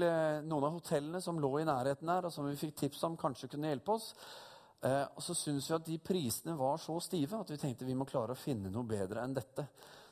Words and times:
eh, 0.00 0.40
noen 0.46 0.64
av 0.68 0.78
hotellene 0.78 1.20
som 1.20 1.40
lå 1.40 1.50
i 1.60 1.66
nærheten 1.68 2.08
her, 2.08 2.24
og 2.24 2.32
som 2.32 2.46
vi 2.48 2.56
fikk 2.56 2.78
tips 2.80 3.02
om 3.08 3.18
kanskje 3.20 3.50
kunne 3.52 3.68
hjelpe 3.68 3.92
oss. 3.92 4.12
Eh, 4.82 5.04
og 5.04 5.20
så 5.22 5.36
syntes 5.36 5.68
vi 5.68 5.76
at 5.76 5.86
de 5.86 5.98
prisene 6.02 6.56
var 6.58 6.80
så 6.82 6.96
stive 7.04 7.38
at 7.38 7.52
vi 7.52 7.58
tenkte 7.60 7.86
vi 7.86 7.96
må 7.98 8.06
klare 8.08 8.34
å 8.34 8.38
finne 8.38 8.72
noe 8.72 8.88
bedre 8.88 9.22
enn 9.22 9.36
dette. 9.36 9.66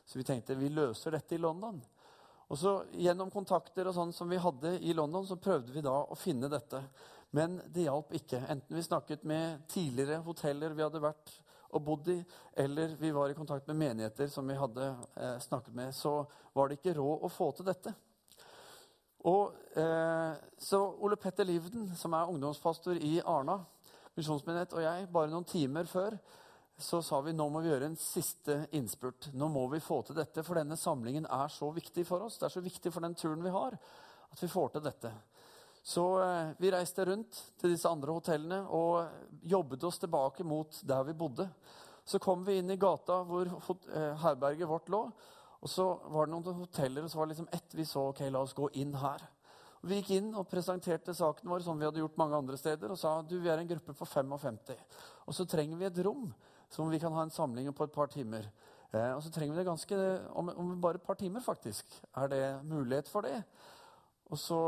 Så 0.04 0.20
vi 0.20 0.26
tenkte 0.26 0.58
vi 0.58 0.68
løser 0.74 1.16
dette 1.16 1.34
i 1.34 1.40
London. 1.42 1.80
Og 2.50 2.58
så 2.58 2.74
Gjennom 2.98 3.30
kontakter 3.30 3.86
og 3.86 3.94
sånn 3.94 4.12
som 4.12 4.30
vi 4.30 4.40
hadde 4.42 4.76
i 4.82 4.94
London, 4.94 5.26
så 5.26 5.38
prøvde 5.38 5.72
vi 5.72 5.84
da 5.86 5.94
å 6.02 6.18
finne 6.18 6.50
dette. 6.50 6.82
Men 7.30 7.60
det 7.70 7.86
hjalp 7.86 8.10
ikke. 8.18 8.42
Enten 8.50 8.76
vi 8.76 8.82
snakket 8.82 9.22
med 9.24 9.62
tidligere 9.70 10.18
hoteller 10.26 10.74
vi 10.74 10.82
hadde 10.82 11.02
vært 11.02 11.30
og 11.70 11.82
bodd 11.86 12.08
i, 12.10 12.18
eller 12.58 12.96
vi 12.98 13.12
var 13.14 13.30
i 13.30 13.36
kontakt 13.38 13.68
med 13.70 13.78
menigheter 13.78 14.26
som 14.26 14.48
vi 14.48 14.58
hadde 14.58 14.88
eh, 15.14 15.36
snakket 15.38 15.74
med, 15.74 15.94
så 15.94 16.24
var 16.52 16.68
det 16.68 16.80
ikke 16.80 16.96
råd 16.98 17.26
å 17.26 17.30
få 17.30 17.50
til 17.54 17.68
dette. 17.70 17.94
Og, 19.28 19.52
eh, 19.76 20.32
så 20.58 20.80
Ole 21.04 21.16
Petter 21.20 21.44
Livden, 21.44 21.90
som 21.96 22.14
er 22.16 22.30
ungdomspastor 22.30 22.96
i 22.96 23.18
Arna 23.20 23.58
misjonsmenighet, 24.16 24.74
og 24.74 24.84
jeg, 24.84 25.08
bare 25.12 25.32
noen 25.32 25.48
timer 25.48 25.88
før, 25.90 26.16
så 26.80 27.02
sa 27.04 27.20
vi 27.20 27.34
nå 27.36 27.44
må 27.52 27.60
vi 27.60 27.68
gjøre 27.68 27.90
en 27.90 27.98
siste 28.00 28.56
innspurt. 28.76 29.28
Nå 29.36 29.50
må 29.52 29.66
vi 29.72 29.82
få 29.84 30.00
til 30.06 30.16
dette, 30.16 30.44
for 30.46 30.56
denne 30.56 30.78
samlingen 30.80 31.28
er 31.28 31.52
så 31.52 31.68
viktig 31.76 32.06
for 32.08 32.24
oss. 32.24 32.38
Det 32.40 32.48
er 32.48 32.54
så 32.56 32.64
viktig 32.64 32.92
for 32.92 33.04
den 33.04 33.16
turen 33.18 33.44
vi 33.44 33.52
har, 33.52 33.76
at 34.30 34.40
vi 34.40 34.48
får 34.48 34.72
til 34.74 34.86
dette. 34.86 35.12
Så 35.82 36.04
eh, 36.22 36.52
vi 36.60 36.72
reiste 36.72 37.04
rundt 37.08 37.42
til 37.60 37.74
disse 37.74 37.88
andre 37.88 38.16
hotellene 38.16 38.62
og 38.76 39.44
jobbet 39.48 39.84
oss 39.88 40.00
tilbake 40.00 40.44
mot 40.44 40.80
der 40.88 41.04
vi 41.08 41.16
bodde. 41.16 41.48
Så 42.04 42.20
kom 42.20 42.44
vi 42.44 42.58
inn 42.60 42.72
i 42.72 42.80
gata 42.80 43.20
hvor 43.28 43.48
eh, 43.48 44.16
herberget 44.24 44.68
vårt 44.68 44.90
lå. 44.92 45.04
Og 45.60 45.68
så 45.68 45.84
var 46.08 46.26
det 46.26 46.32
noen 46.32 46.62
hoteller, 46.62 47.04
og 47.04 47.12
så 47.12 47.20
var 47.20 47.28
det 47.28 47.34
liksom 47.34 47.50
ett 47.52 47.76
vi 47.76 47.84
så. 47.84 48.06
ok, 48.08 48.24
la 48.32 48.40
oss 48.40 48.56
gå 48.56 48.70
inn 48.80 48.94
her. 48.96 49.26
Og 49.80 49.88
vi 49.88 50.00
gikk 50.00 50.10
inn 50.18 50.32
og 50.36 50.48
presenterte 50.48 51.14
saken 51.16 51.48
vår 51.48 51.64
som 51.64 51.78
vi 51.80 51.86
hadde 51.88 52.02
gjort 52.02 52.18
mange 52.20 52.36
andre 52.36 52.56
steder, 52.60 52.92
og 52.92 53.00
sa 53.00 53.20
du, 53.24 53.38
vi 53.40 53.48
er 53.48 53.60
en 53.60 53.68
gruppe 53.68 53.96
på 53.96 54.08
55. 54.08 54.74
Og 55.26 55.36
så 55.36 55.46
trenger 55.48 55.80
vi 55.80 55.88
et 55.88 56.00
rom 56.04 56.28
som 56.70 56.90
vi 56.92 57.00
kan 57.02 57.12
ha 57.16 57.24
en 57.24 57.34
samling 57.34 57.70
på 57.74 57.88
et 57.88 57.92
par 57.92 58.12
timer. 58.12 58.46
Eh, 58.92 59.12
og 59.14 59.22
så 59.24 59.32
trenger 59.32 59.54
vi 59.54 59.62
det 59.62 59.68
ganske 59.68 59.98
om, 60.38 60.50
om, 60.52 60.72
bare 60.80 61.00
et 61.00 61.06
par 61.06 61.18
timer, 61.18 61.40
faktisk. 61.40 61.92
Er 62.16 62.28
det 62.28 62.42
mulighet 62.64 63.08
for 63.08 63.26
det? 63.26 63.42
Og 64.30 64.38
så 64.38 64.58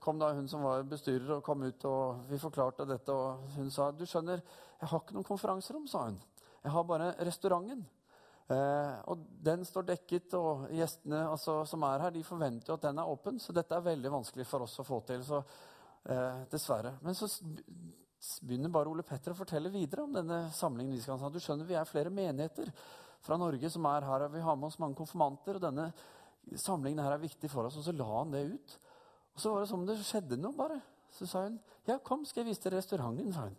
kom 0.00 0.18
da 0.20 0.32
hun 0.36 0.48
som 0.48 0.64
var 0.66 0.84
bestyrer, 0.88 1.38
og 1.38 1.44
kom 1.44 1.62
ut, 1.62 1.84
og 1.88 2.26
vi 2.30 2.38
forklarte 2.38 2.88
dette. 2.88 3.12
Og 3.12 3.56
hun 3.56 3.70
sa 3.72 3.90
du 3.90 4.04
skjønner, 4.06 4.42
jeg 4.80 4.90
har 4.90 5.02
ikke 5.02 5.16
noen 5.16 5.30
konferanserom, 5.30 5.86
sa 5.88 6.08
hun. 6.10 6.18
Jeg 6.62 6.74
har 6.74 6.84
bare 6.84 7.14
restauranten. 7.24 7.86
Eh, 8.46 8.98
og 9.10 9.24
den 9.42 9.64
står 9.66 9.88
dekket, 9.88 10.34
og 10.38 10.68
gjestene 10.70 11.24
altså, 11.32 11.58
som 11.66 11.82
er 11.88 12.04
her, 12.04 12.14
de 12.14 12.22
forventer 12.26 12.70
jo 12.70 12.76
at 12.78 12.84
den 12.86 13.00
er 13.02 13.10
åpen. 13.10 13.40
Så 13.42 13.54
dette 13.56 13.74
er 13.74 13.86
veldig 13.86 14.12
vanskelig 14.18 14.46
for 14.46 14.66
oss 14.66 14.78
å 14.82 14.86
få 14.86 15.00
til. 15.08 15.24
Så 15.26 15.40
eh, 15.42 16.44
dessverre. 16.52 16.94
Men 17.02 17.18
så 17.18 17.30
begynner 18.46 18.72
bare 18.72 18.92
Ole 18.92 19.06
Petter 19.06 19.34
å 19.34 19.38
fortelle 19.38 19.72
videre 19.74 20.06
om 20.06 20.14
denne 20.14 20.46
samlingen. 20.54 20.94
Du 20.96 21.40
skjønner, 21.40 21.66
Vi 21.66 21.78
er 21.78 21.88
flere 21.88 22.10
menigheter 22.10 22.70
fra 23.26 23.38
Norge 23.40 23.70
som 23.70 23.86
er 23.90 24.06
her. 24.06 24.26
og 24.28 24.34
Vi 24.34 24.44
har 24.44 24.56
med 24.56 24.70
oss 24.70 24.78
mange 24.78 24.98
konfirmanter. 24.98 25.58
og 25.58 25.62
denne 25.62 25.92
samlingen 26.54 27.02
her 27.02 27.16
er 27.16 27.24
viktig 27.24 27.50
for 27.50 27.66
oss. 27.66 27.76
Og 27.76 27.84
så 27.84 27.96
la 27.96 28.06
han 28.18 28.30
det 28.30 28.44
ut. 28.52 28.78
Og 29.34 29.40
så 29.42 29.50
var 29.52 29.60
det 29.60 29.68
som 29.68 29.80
om 29.80 29.86
det 29.86 29.98
skjedde 29.98 30.38
noe, 30.40 30.56
bare. 30.56 30.80
Så 31.10 31.26
sa 31.26 31.42
hun, 31.42 31.58
'Ja, 31.86 31.98
kom, 31.98 32.24
skal 32.24 32.44
jeg 32.44 32.50
vise 32.50 32.62
deg 32.62 32.78
restauranten', 32.78 33.32
sa 33.32 33.40
hun. 33.40 33.56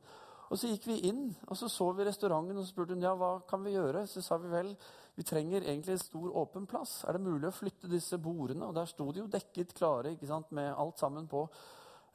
Og 0.47 0.59
så 0.59 0.69
gikk 0.71 0.85
vi 0.87 1.01
inn, 1.09 1.25
og 1.47 1.57
så 1.59 1.67
så 1.67 1.89
vi 1.95 2.05
restauranten, 2.07 2.57
og 2.57 2.63
så 2.63 2.71
spurte 2.71 2.93
hun, 2.93 3.01
'Ja, 3.01 3.15
hva 3.15 3.41
kan 3.47 3.63
vi 3.63 3.75
gjøre?' 3.75 4.07
Så 4.07 4.21
sa 4.21 4.37
vi 4.37 4.47
vel, 4.47 4.77
'Vi 5.15 5.23
trenger 5.23 5.61
egentlig 5.61 5.91
en 5.91 5.97
stor, 5.97 6.31
åpen 6.35 6.67
plass. 6.67 7.03
Er 7.03 7.11
det 7.11 7.21
mulig 7.21 7.47
å 7.47 7.51
flytte 7.51 7.89
disse 7.89 8.17
bordene?' 8.17 8.65
Og 8.65 8.75
der 8.75 8.85
sto 8.85 9.11
de 9.11 9.19
jo 9.19 9.27
dekket 9.27 9.73
klare, 9.73 10.11
ikke 10.11 10.27
sant, 10.27 10.51
med 10.51 10.73
alt 10.77 10.99
sammen 10.99 11.27
på. 11.27 11.49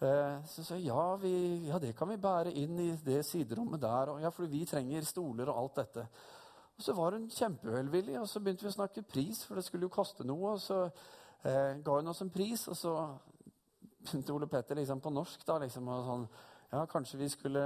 Eh, 0.02 0.44
så 0.44 0.64
sa 0.64 0.74
jeg, 0.74 0.86
ja, 0.86 1.16
vi, 1.16 1.66
ja, 1.68 1.78
det 1.78 1.94
kan 1.96 2.08
vi 2.08 2.16
bære 2.16 2.52
inn 2.58 2.78
i 2.78 2.96
det 2.96 3.24
siderommet 3.24 3.80
der. 3.80 4.10
Og, 4.10 4.20
ja, 4.20 4.30
for 4.30 4.46
vi 4.46 4.64
trenger 4.64 5.04
stoler 5.06 5.48
og 5.48 5.58
alt 5.58 5.76
dette. 5.76 6.06
Og 6.76 6.82
så 6.82 6.92
var 6.92 7.12
hun 7.12 7.28
kjempevelvillig, 7.30 8.16
og 8.20 8.28
så 8.28 8.40
begynte 8.40 8.64
vi 8.66 8.72
å 8.72 8.78
snakke 8.78 9.04
pris, 9.06 9.44
for 9.44 9.54
det 9.54 9.64
skulle 9.64 9.86
jo 9.86 9.94
koste 9.94 10.26
noe. 10.26 10.56
Og 10.56 10.60
så 10.60 10.80
eh, 11.44 11.78
ga 11.84 11.98
hun 11.98 12.10
oss 12.10 12.22
en 12.24 12.32
pris, 12.34 12.66
og 12.68 12.76
så 12.76 12.96
begynte 14.02 14.34
Ole 14.34 14.48
Petter 14.50 14.80
liksom 14.80 15.00
på 15.00 15.12
norsk. 15.14 15.46
da, 15.46 15.60
liksom, 15.62 15.88
og 15.88 16.08
sånn, 16.08 16.26
ja, 16.72 16.86
kanskje 16.86 17.18
vi 17.20 17.28
skulle 17.28 17.62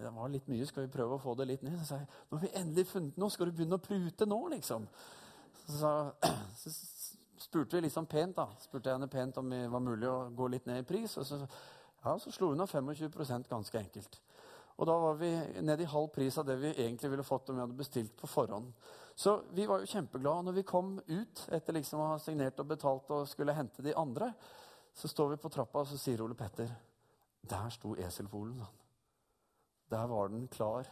Det 0.00 0.10
var 0.10 0.28
litt 0.28 0.48
mye, 0.50 0.66
skal 0.66 0.86
vi 0.86 0.92
prøve 0.92 1.14
å 1.14 1.22
få 1.22 1.36
det 1.38 1.46
litt 1.46 1.62
ned? 1.62 1.76
Så 1.78 1.92
sa 1.92 1.98
jeg 2.00 2.08
nå 2.30 2.38
har 2.38 2.42
vi 2.42 2.56
endelig 2.58 2.86
funnet 2.90 3.18
noe, 3.20 3.30
skal 3.30 3.50
du 3.50 3.54
begynne 3.54 3.78
å 3.78 3.84
prute 3.84 4.26
nå, 4.26 4.38
liksom? 4.54 4.88
Så, 5.66 5.92
så, 6.62 6.72
spurte 7.40 7.78
vi 7.78 7.84
liksom 7.86 8.08
pent, 8.10 8.34
da. 8.36 8.48
Spurte 8.62 8.90
jeg 8.90 8.98
henne 8.98 9.10
pent 9.10 9.38
om 9.38 9.50
det 9.50 9.62
var 9.70 9.82
mulig 9.84 10.08
å 10.10 10.24
gå 10.34 10.48
litt 10.50 10.66
ned 10.66 10.82
i 10.82 10.88
pris. 10.88 11.14
Og 11.22 11.26
så, 11.26 11.38
ja, 12.02 12.16
så 12.18 12.34
slo 12.34 12.50
hun 12.50 12.66
av 12.66 12.74
25% 12.74 13.48
ganske 13.50 13.78
enkelt. 13.78 14.20
Og 14.80 14.88
da 14.88 14.98
var 14.98 15.16
vi 15.20 15.30
ned 15.62 15.80
i 15.84 15.88
halv 15.92 16.10
pris 16.14 16.38
av 16.40 16.46
det 16.48 16.58
vi 16.60 16.74
egentlig 16.74 17.10
ville 17.14 17.26
fått 17.26 17.50
om 17.50 17.58
vi 17.58 17.64
hadde 17.64 17.78
bestilt 17.78 18.14
på 18.18 18.30
forhånd. 18.30 18.70
Så 19.14 19.38
vi 19.54 19.66
var 19.70 19.82
jo 19.82 19.90
kjempeglade. 19.90 20.48
Når 20.48 20.58
vi 20.58 20.68
kom 20.68 20.94
ut 21.06 21.46
etter 21.52 21.78
liksom 21.78 22.02
å 22.02 22.12
ha 22.14 22.20
signert 22.22 22.58
og 22.62 22.70
betalt 22.74 23.10
og 23.14 23.26
skulle 23.30 23.56
hente 23.56 23.86
de 23.86 23.94
andre, 23.94 24.32
så 24.94 25.08
står 25.08 25.34
vi 25.34 25.42
på 25.42 25.50
trappa, 25.52 25.84
og 25.84 25.90
så 25.90 25.98
sier 26.00 26.22
Ole 26.24 26.38
Petter 26.38 26.89
Der 27.48 27.70
sto 27.70 27.94
eselfolen. 27.96 28.60
Der 29.90 30.06
var 30.06 30.28
den 30.28 30.48
klar 30.48 30.86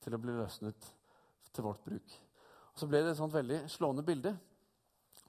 til 0.00 0.14
å 0.16 0.20
bli 0.20 0.32
løsnet 0.32 0.92
til 1.52 1.66
vårt 1.66 1.82
bruk. 1.84 2.14
Og 2.72 2.78
Så 2.78 2.88
ble 2.88 3.02
det 3.02 3.12
et 3.12 3.18
sånt 3.18 3.34
veldig 3.34 3.64
slående 3.68 4.04
bilde. 4.06 4.32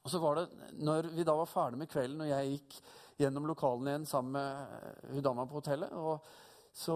Og 0.01 0.09
så 0.09 0.21
var 0.21 0.39
det, 0.39 0.45
når 0.81 1.09
vi 1.13 1.25
da 1.27 1.35
var 1.38 1.50
ferdig 1.50 1.81
med 1.81 1.89
kvelden, 1.91 2.23
og 2.23 2.29
jeg 2.29 2.53
gikk 2.55 2.77
gjennom 3.21 3.50
lokalene 3.50 3.91
igjen 3.91 4.07
sammen 4.09 4.38
med 4.38 5.11
hun 5.11 5.25
dama 5.25 5.45
på 5.45 5.59
hotellet, 5.59 5.91
og, 5.94 6.23
så, 6.73 6.95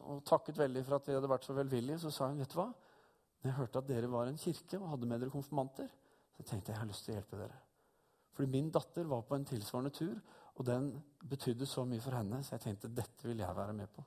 og 0.00 0.24
takket 0.26 0.58
veldig 0.58 0.82
for 0.86 0.98
at 0.98 1.10
vi 1.10 1.14
hadde 1.14 1.30
vært 1.30 1.46
så 1.46 1.54
velvillige, 1.54 2.00
så 2.02 2.10
sa 2.10 2.30
hun, 2.30 2.40
'Vet 2.40 2.50
du 2.50 2.58
hva? 2.58 2.70
Når 3.42 3.50
jeg 3.50 3.58
hørte 3.58 3.78
at 3.78 3.88
dere 3.88 4.10
var 4.10 4.26
en 4.26 4.40
kirke 4.40 4.80
og 4.80 4.88
hadde 4.94 5.06
med 5.06 5.20
dere 5.20 5.30
konfirmanter, 5.30 5.90
så 6.36 6.42
tenkte 6.42 6.72
jeg 6.72 6.74
jeg 6.74 6.80
har 6.80 6.90
lyst 6.90 7.04
til 7.04 7.14
å 7.14 7.18
hjelpe 7.18 7.42
dere.' 7.42 7.62
Fordi 8.34 8.50
min 8.50 8.70
datter 8.70 9.04
var 9.06 9.22
på 9.22 9.36
en 9.36 9.44
tilsvarende 9.46 9.94
tur, 9.94 10.16
og 10.54 10.66
den 10.66 10.90
betydde 11.28 11.66
så 11.66 11.84
mye 11.88 12.02
for 12.02 12.14
henne, 12.14 12.42
så 12.44 12.54
jeg 12.54 12.66
tenkte 12.68 12.92
dette 12.94 13.26
vil 13.28 13.42
jeg 13.42 13.56
være 13.56 13.72
med 13.72 13.90
på. 13.90 14.04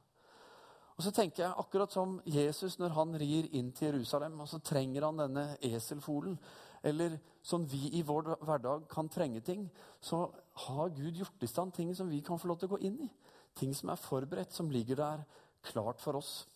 Og 0.97 1.03
så 1.05 1.11
tenker 1.13 1.43
jeg 1.43 1.57
akkurat 1.61 1.93
som 1.93 2.15
Jesus 2.25 2.79
når 2.79 2.95
han 2.95 3.17
rir 3.21 3.49
inn 3.53 3.69
til 3.71 3.91
Jerusalem, 3.91 4.39
og 4.41 4.47
så 4.49 4.57
trenger 4.65 5.05
han 5.05 5.19
denne 5.21 5.45
eselfolen. 5.61 6.39
Eller 6.83 7.19
som 7.45 7.65
vi 7.69 7.91
i 7.99 8.01
vår 8.05 8.31
hverdag 8.45 8.87
kan 8.89 9.09
trenge 9.09 9.43
ting, 9.45 9.67
så 10.01 10.25
har 10.65 10.89
Gud 10.95 11.19
gjort 11.19 11.43
i 11.43 11.49
stand 11.49 11.73
ting 11.73 11.93
som 11.95 12.09
vi 12.09 12.21
kan 12.25 12.39
få 12.39 12.49
lov 12.49 12.57
til 12.57 12.71
å 12.71 12.75
gå 12.75 12.81
inn 12.89 12.97
i. 13.05 13.09
Ting 13.57 13.75
som 13.77 13.89
er 13.93 14.01
forberedt, 14.01 14.53
som 14.53 14.71
ligger 14.73 14.97
der 14.97 15.23
klart 15.69 16.01
for 16.01 16.17
oss. 16.17 16.47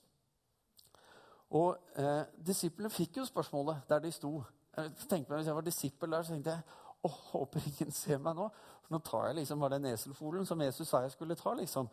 Og 1.51 1.77
eh, 1.99 2.23
Disiplene 2.47 2.89
fikk 2.89 3.21
jo 3.21 3.27
spørsmålet 3.29 3.85
der 3.89 4.01
de 4.01 4.11
sto. 4.15 4.39
Jeg 4.77 4.93
tenkte 5.05 5.33
meg, 5.33 5.37
Hvis 5.41 5.47
jeg 5.51 5.55
var 5.55 5.67
disippel 5.67 6.11
der, 6.11 6.23
så 6.23 6.33
tenkte 6.33 6.55
jeg 6.55 6.61
å, 7.01 7.11
håper 7.31 7.65
ingen 7.65 7.91
ser 7.95 8.21
meg 8.21 8.37
nå. 8.37 8.47
Nå 8.91 8.99
tar 9.07 9.29
jeg 9.29 9.41
liksom 9.41 9.61
bare 9.63 9.77
den 9.79 9.93
eselfolen 9.93 10.45
som 10.47 10.61
Jesus 10.61 10.89
sa 10.89 11.03
jeg 11.05 11.13
skulle 11.15 11.37
ta. 11.39 11.53
liksom. 11.57 11.89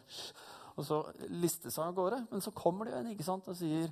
Og 0.79 0.87
så 0.87 1.01
listes 1.31 1.77
han 1.79 1.91
av 1.91 1.99
gårde. 1.99 2.23
Men 2.31 2.43
så 2.45 2.55
kommer 2.55 2.87
det 2.87 2.95
jo 2.95 3.03
en 3.03 3.13
ikke 3.13 3.27
sant, 3.27 3.49
og 3.51 3.59
sier 3.59 3.91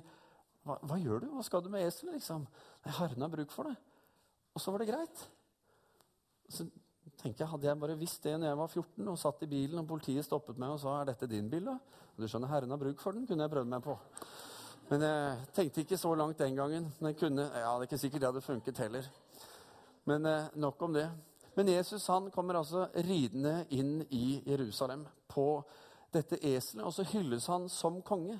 hva, 0.67 0.75
hva, 0.83 0.97
gjør 0.99 1.23
du? 1.23 1.29
Hva 1.31 1.45
skal 1.47 1.63
du 1.63 1.69
med 1.71 1.85
eselet? 1.87 2.17
liksom? 2.17 2.43
Nei, 2.83 2.95
Herren 2.99 3.23
har 3.23 3.31
bruk 3.31 3.53
for 3.55 3.69
det. 3.69 3.77
Og 4.55 4.63
så 4.63 4.73
var 4.73 4.83
det 4.83 4.89
greit. 4.89 5.23
Så 6.51 6.67
tenker 7.21 7.43
jeg, 7.43 7.51
Hadde 7.53 7.69
jeg 7.69 7.79
bare 7.79 7.99
visst 7.99 8.23
det 8.27 8.35
når 8.35 8.51
jeg 8.51 8.59
var 8.59 8.73
14 8.73 9.11
og 9.13 9.19
satt 9.21 9.45
i 9.45 9.51
bilen, 9.51 9.79
og 9.81 9.89
politiet 9.89 10.27
stoppet 10.27 10.59
meg 10.59 10.75
og 10.75 10.81
sa 10.83 10.99
er 10.99 11.11
dette 11.11 11.29
din 11.31 11.47
bil, 11.51 11.69
da? 11.69 11.77
Og 12.15 12.23
du 12.23 12.27
skjønner, 12.27 12.51
Herren 12.51 12.73
har 12.73 12.81
bruk 12.81 12.99
for 13.03 13.15
den, 13.15 13.27
kunne 13.29 13.45
jeg 13.45 13.53
prøvd 13.53 13.71
meg 13.71 13.85
på. 13.85 13.95
Men 14.87 15.03
jeg 15.03 15.47
tenkte 15.55 15.83
ikke 15.83 15.99
så 15.99 16.13
langt 16.15 16.39
den 16.39 16.55
gangen. 16.55 16.91
Men 16.99 17.11
jeg 17.11 17.19
kunne, 17.19 17.47
ja, 17.51 17.73
det 17.75 17.87
er 17.87 17.89
ikke 17.89 18.03
sikkert 18.03 18.23
det 18.23 18.29
hadde 18.31 18.45
funket 18.45 18.83
heller. 18.85 19.09
Men 20.07 20.25
eh, 20.25 20.49
nok 20.55 20.81
om 20.87 20.95
det. 20.95 21.09
Men 21.57 21.67
Jesus 21.67 22.07
han 22.07 22.29
kommer 22.31 22.59
altså 22.59 22.85
ridende 22.93 23.65
inn 23.73 23.99
i 24.13 24.39
Jerusalem 24.45 25.07
på 25.27 25.63
dette 26.13 26.37
eselet, 26.37 26.85
og 26.85 26.93
så 26.93 27.05
hylles 27.09 27.47
han 27.51 27.67
som 27.71 27.99
konge. 28.05 28.37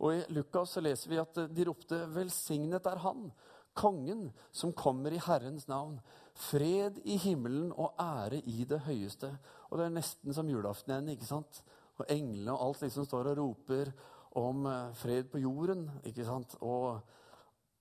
Og 0.00 0.14
I 0.14 0.20
Lukas 0.32 0.76
så 0.76 0.82
leser 0.84 1.10
vi 1.12 1.18
at 1.20 1.40
de 1.50 1.66
ropte 1.68 1.98
'Velsignet 2.08 2.86
er 2.86 3.02
Han, 3.04 3.32
kongen 3.74 4.30
som 4.52 4.72
kommer 4.72 5.12
i 5.12 5.20
Herrens 5.20 5.66
navn'. 5.68 6.00
Fred 6.34 7.02
i 7.04 7.16
himmelen 7.16 7.72
og 7.72 7.98
ære 8.00 8.38
i 8.38 8.64
det 8.64 8.80
høyeste. 8.80 9.28
Og 9.70 9.78
Det 9.78 9.86
er 9.86 9.96
nesten 9.98 10.34
som 10.34 10.48
julaften 10.48 10.92
igjen. 10.92 11.08
ikke 11.08 11.26
sant? 11.26 11.62
Og 11.98 12.06
englene 12.08 12.52
og 12.52 12.68
alt 12.68 12.80
liksom 12.82 13.04
står 13.04 13.26
og 13.30 13.38
roper 13.38 13.92
om 14.32 14.66
eh, 14.66 14.94
fred 14.94 15.24
på 15.24 15.38
jorden, 15.38 15.90
ikke 16.04 16.24
sant? 16.24 16.56
Og, 16.60 17.00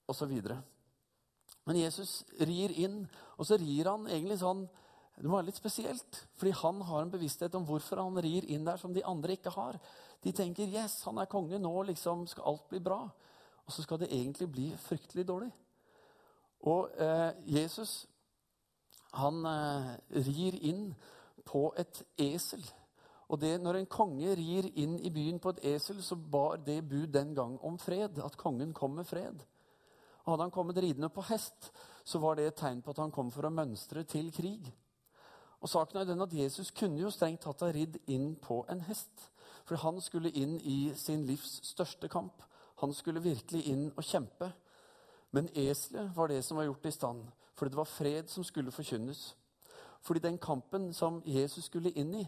og 0.07 0.15
så 0.15 0.25
videre. 0.25 0.62
Men 1.67 1.81
Jesus 1.81 2.23
rir 2.39 2.73
inn, 2.79 3.01
og 3.38 3.45
så 3.45 3.57
rir 3.59 3.89
han 3.91 4.07
egentlig 4.07 4.39
sånn 4.41 4.67
Det 5.19 5.27
må 5.27 5.35
være 5.35 5.50
litt 5.50 5.59
spesielt, 5.59 6.21
fordi 6.39 6.53
han 6.56 6.77
har 6.88 7.01
en 7.03 7.09
bevissthet 7.11 7.56
om 7.57 7.65
hvorfor 7.67 8.00
han 8.00 8.21
rir 8.23 8.45
inn 8.47 8.63
der 8.63 8.77
som 8.79 8.94
de 8.95 9.03
andre 9.03 9.35
ikke 9.35 9.51
har. 9.51 9.75
De 10.23 10.31
tenker 10.31 10.63
'yes, 10.63 11.03
han 11.03 11.17
er 11.17 11.25
konge, 11.25 11.59
nå 11.59 11.81
liksom 11.83 12.27
skal 12.27 12.44
alt 12.47 12.69
bli 12.69 12.79
bra'. 12.79 13.09
Og 13.65 13.71
så 13.71 13.83
skal 13.83 14.00
det 14.00 14.13
egentlig 14.13 14.51
bli 14.51 14.77
fryktelig 14.77 15.27
dårlig. 15.27 15.51
Og 16.61 16.89
eh, 16.97 17.31
Jesus, 17.45 18.07
han 19.13 19.45
eh, 19.45 19.91
rir 20.25 20.56
inn 20.61 20.95
på 21.45 21.73
et 21.77 22.03
esel. 22.17 22.63
Og 23.29 23.41
det, 23.41 23.61
Når 23.61 23.75
en 23.77 23.85
konge 23.85 24.35
rir 24.35 24.71
inn 24.75 25.00
i 25.00 25.09
byen 25.09 25.39
på 25.39 25.50
et 25.50 25.63
esel, 25.75 26.03
så 26.03 26.15
bar 26.15 26.57
det 26.65 26.81
bud 26.89 27.07
den 27.13 27.35
gang 27.35 27.59
om 27.61 27.77
fred. 27.77 28.17
At 28.25 28.38
kongen 28.38 28.73
kom 28.73 28.91
med 28.91 29.06
fred. 29.06 29.45
Og 30.30 30.36
Hadde 30.36 30.46
han 30.46 30.52
kommet 30.54 30.78
ridende 30.78 31.10
på 31.10 31.24
hest, 31.26 31.72
så 32.06 32.20
var 32.22 32.36
det 32.38 32.44
et 32.46 32.56
tegn 32.62 32.84
på 32.86 32.94
at 32.94 33.00
han 33.02 33.12
kom 33.12 33.31
for 33.34 33.48
å 33.48 33.50
mønstre 33.50 34.04
til 34.06 34.28
krig. 34.30 34.68
Og 35.58 35.70
saken 35.72 35.98
er 35.98 36.06
den 36.06 36.22
at 36.22 36.34
Jesus 36.38 36.70
kunne 36.70 37.02
jo 37.02 37.10
strengt 37.10 37.42
tatt 37.42 37.64
ha 37.66 37.70
ridd 37.74 37.98
inn 38.06 38.36
på 38.38 38.60
en 38.70 38.84
hest. 38.86 39.24
For 39.66 39.81
han 39.81 39.98
skulle 40.06 40.30
inn 40.38 40.60
i 40.62 40.94
sin 40.94 41.24
livs 41.26 41.56
største 41.66 42.06
kamp. 42.14 42.44
Han 42.84 42.94
skulle 42.94 43.24
virkelig 43.26 43.64
inn 43.72 43.88
og 43.90 44.06
kjempe. 44.06 44.52
Men 45.34 45.50
eselet 45.58 46.14
var 46.14 46.30
det 46.30 46.44
som 46.46 46.62
var 46.62 46.68
gjort 46.68 46.86
i 46.86 46.94
stand, 46.94 47.24
fordi 47.58 47.74
det 47.74 47.80
var 47.81 47.90
fred 47.90 48.30
som 48.30 48.46
skulle 48.46 48.74
forkynnes. 48.74 49.24
Fordi 50.06 50.22
den 50.28 50.38
kampen 50.38 50.92
som 50.94 51.24
Jesus 51.26 51.66
skulle 51.66 51.96
inn 51.98 52.14
i, 52.22 52.28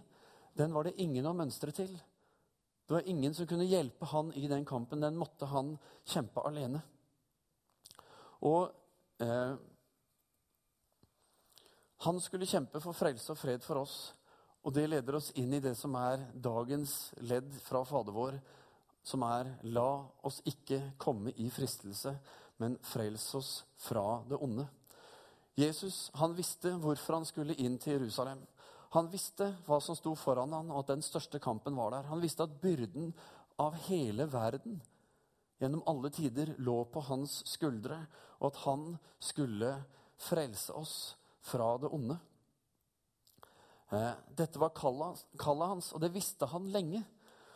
den 0.57 0.73
var 0.73 0.89
det 0.89 0.97
ingen 0.97 1.29
å 1.29 1.35
mønstre 1.37 1.69
til. 1.69 1.93
Det 2.87 2.97
var 2.97 3.05
ingen 3.05 3.37
som 3.37 3.45
kunne 3.47 3.69
hjelpe 3.69 4.09
han 4.09 4.33
i 4.33 4.47
den 4.49 4.65
kampen. 4.65 5.05
Den 5.05 5.21
måtte 5.21 5.45
han 5.53 5.75
kjempe 6.01 6.41
alene. 6.49 6.81
Og 8.47 8.71
eh, 9.21 9.53
han 12.01 12.19
skulle 12.21 12.49
kjempe 12.49 12.81
for 12.81 12.97
frelse 12.97 13.33
og 13.33 13.37
fred 13.37 13.61
for 13.65 13.83
oss. 13.83 13.95
Og 14.65 14.73
det 14.73 14.87
leder 14.89 15.17
oss 15.17 15.31
inn 15.41 15.53
i 15.53 15.61
det 15.61 15.73
som 15.77 15.95
er 15.97 16.23
dagens 16.33 17.11
ledd 17.25 17.49
fra 17.65 17.81
Fader 17.85 18.13
vår, 18.13 18.37
som 19.05 19.25
er 19.25 19.49
La 19.73 20.03
oss 20.25 20.39
ikke 20.45 20.93
komme 21.01 21.33
i 21.41 21.49
fristelse, 21.53 22.13
men 22.61 22.77
frels 22.85 23.25
oss 23.37 23.51
fra 23.81 24.21
det 24.29 24.37
onde. 24.37 24.67
Jesus 25.57 26.09
han 26.17 26.35
visste 26.37 26.75
hvorfor 26.81 27.19
han 27.19 27.27
skulle 27.27 27.57
inn 27.61 27.77
til 27.81 27.97
Jerusalem. 27.97 28.41
Han 28.93 29.09
visste 29.11 29.47
hva 29.65 29.79
som 29.81 29.95
sto 29.95 30.13
foran 30.19 30.53
han, 30.53 30.69
og 30.69 30.83
at 30.83 30.93
den 30.93 31.05
største 31.05 31.39
kampen 31.41 31.77
var 31.77 31.93
der. 31.95 32.09
Han 32.11 32.21
visste 32.21 32.45
at 32.45 32.57
byrden 32.61 33.13
av 33.61 33.77
hele 33.87 34.27
verden 34.29 34.81
gjennom 35.61 35.83
alle 35.89 36.09
tider 36.13 36.55
lå 36.57 36.81
på 36.89 37.03
hans 37.07 37.41
skuldre, 37.49 38.01
og 38.41 38.51
at 38.51 38.61
han 38.65 38.85
skulle 39.21 39.75
frelse 40.21 40.73
oss 40.73 40.95
fra 41.45 41.75
det 41.81 41.89
onde. 41.93 42.17
Eh, 43.91 44.13
dette 44.37 44.59
var 44.61 44.73
kallet 44.73 45.67
hans, 45.67 45.91
og 45.93 46.01
det 46.01 46.13
visste 46.13 46.49
han 46.49 46.69
lenge. 46.73 47.03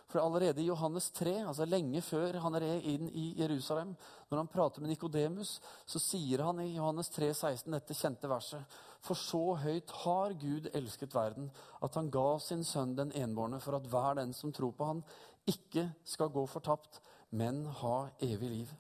For 0.06 0.22
allerede 0.22 0.62
i 0.62 0.68
Johannes 0.68 1.10
3, 1.12 1.40
altså 1.48 1.66
lenge 1.66 2.02
før 2.06 2.38
han 2.44 2.56
er 2.60 2.66
inn 2.86 3.08
i 3.10 3.32
Jerusalem, 3.40 3.96
når 4.30 4.38
han 4.38 4.50
prater 4.52 4.84
med 4.84 4.92
Nikodemus, 4.92 5.56
så 5.86 6.02
sier 6.02 6.44
han 6.46 6.62
i 6.62 6.76
Johannes 6.76 7.10
3, 7.16 7.32
16 7.34 7.74
dette 7.74 7.98
kjente 7.98 8.30
verset. 8.30 8.78
For 9.02 9.18
så 9.18 9.56
høyt 9.64 9.96
har 10.04 10.36
Gud 10.38 10.70
elsket 10.78 11.16
verden, 11.16 11.50
at 11.82 11.98
han 11.98 12.12
ga 12.14 12.36
sin 12.44 12.62
sønn 12.68 12.94
den 13.00 13.16
enbårne, 13.18 13.60
for 13.64 13.80
at 13.80 13.90
hver 13.90 14.22
den 14.22 14.34
som 14.38 14.54
tror 14.54 14.76
på 14.78 14.92
han, 14.92 15.02
ikke 15.50 15.88
skal 16.06 16.30
gå 16.34 16.46
fortapt, 16.50 17.02
men 17.36 17.66
ha 17.82 17.96
evig 18.24 18.50
liv. 18.50 18.72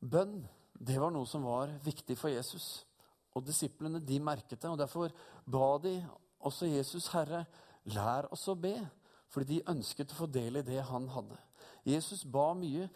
Bønn, 0.00 0.40
det 0.76 0.98
var 1.00 1.12
noe 1.14 1.26
som 1.28 1.46
var 1.46 1.72
viktig 1.84 2.18
for 2.18 2.32
Jesus. 2.32 2.84
Og 3.36 3.44
disiplene 3.46 4.00
de 4.00 4.18
merket 4.22 4.60
det, 4.62 4.70
og 4.70 4.78
derfor 4.80 5.12
ba 5.44 5.76
de 5.82 5.98
også 6.46 6.68
Jesus, 6.70 7.08
Herre, 7.14 7.44
Lær 7.94 8.26
oss 8.34 8.48
å 8.50 8.56
be, 8.58 8.74
fordi 9.30 9.60
de 9.60 9.70
ønsket 9.70 10.10
å 10.10 10.16
få 10.22 10.26
del 10.30 10.58
i 10.58 10.64
det 10.66 10.80
han 10.88 11.04
hadde. 11.12 11.36
Jesus 11.86 12.24
ba 12.26 12.48
mye 12.58 12.88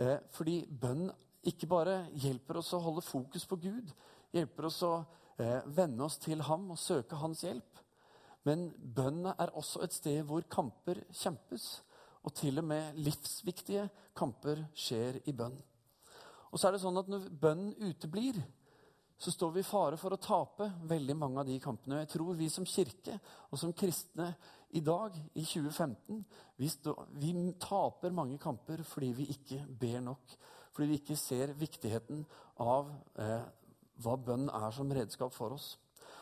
eh, 0.00 0.16
fordi 0.32 0.62
bønn 0.68 1.10
ikke 1.48 1.68
bare 1.68 1.98
hjelper 2.16 2.60
oss 2.62 2.72
å 2.72 2.80
holde 2.80 3.04
fokus 3.04 3.44
på 3.48 3.58
Gud, 3.60 3.92
hjelper 4.32 4.68
oss 4.70 4.80
å 4.86 4.92
eh, 5.36 5.60
venne 5.66 6.06
oss 6.06 6.16
til 6.22 6.40
ham 6.48 6.64
og 6.72 6.80
søke 6.80 7.18
hans 7.20 7.44
hjelp. 7.44 7.82
Men 8.48 8.70
bønn 8.78 9.26
er 9.34 9.52
også 9.52 9.82
et 9.84 9.96
sted 9.96 10.22
hvor 10.28 10.46
kamper 10.48 11.02
kjempes. 11.12 11.68
Og 12.26 12.34
til 12.34 12.60
og 12.60 12.66
med 12.68 12.98
livsviktige 12.98 13.88
kamper 14.16 14.64
skjer 14.76 15.20
i 15.28 15.34
bønn. 15.36 15.56
Og 16.48 16.58
så 16.58 16.68
er 16.68 16.74
det 16.74 16.82
sånn 16.82 16.98
at 17.00 17.10
når 17.10 17.28
bønnen 17.40 17.74
uteblir, 17.90 18.38
så 19.18 19.32
står 19.34 19.56
vi 19.56 19.62
i 19.64 19.66
fare 19.66 19.98
for 19.98 20.14
å 20.14 20.20
tape 20.22 20.68
veldig 20.86 21.16
mange 21.18 21.42
av 21.42 21.48
de 21.48 21.56
kampene. 21.60 22.04
Jeg 22.04 22.12
tror 22.12 22.36
vi 22.38 22.46
som 22.52 22.66
kirke 22.68 23.16
og 23.50 23.58
som 23.58 23.74
kristne 23.74 24.30
i 24.78 24.82
dag, 24.84 25.16
i 25.34 25.42
2015, 25.42 26.22
vi, 26.60 26.68
stå, 26.70 26.94
vi 27.18 27.32
taper 27.58 28.14
mange 28.14 28.38
kamper 28.38 28.84
fordi 28.86 29.10
vi 29.16 29.28
ikke 29.34 29.64
ber 29.80 29.98
nok. 30.06 30.36
Fordi 30.76 30.90
vi 30.92 31.00
ikke 31.00 31.18
ser 31.18 31.54
viktigheten 31.58 32.22
av 32.62 32.92
eh, 33.18 33.48
hva 34.04 34.14
bønn 34.22 34.46
er 34.54 34.70
som 34.76 34.92
redskap 34.94 35.34
for 35.34 35.56
oss. 35.56 35.72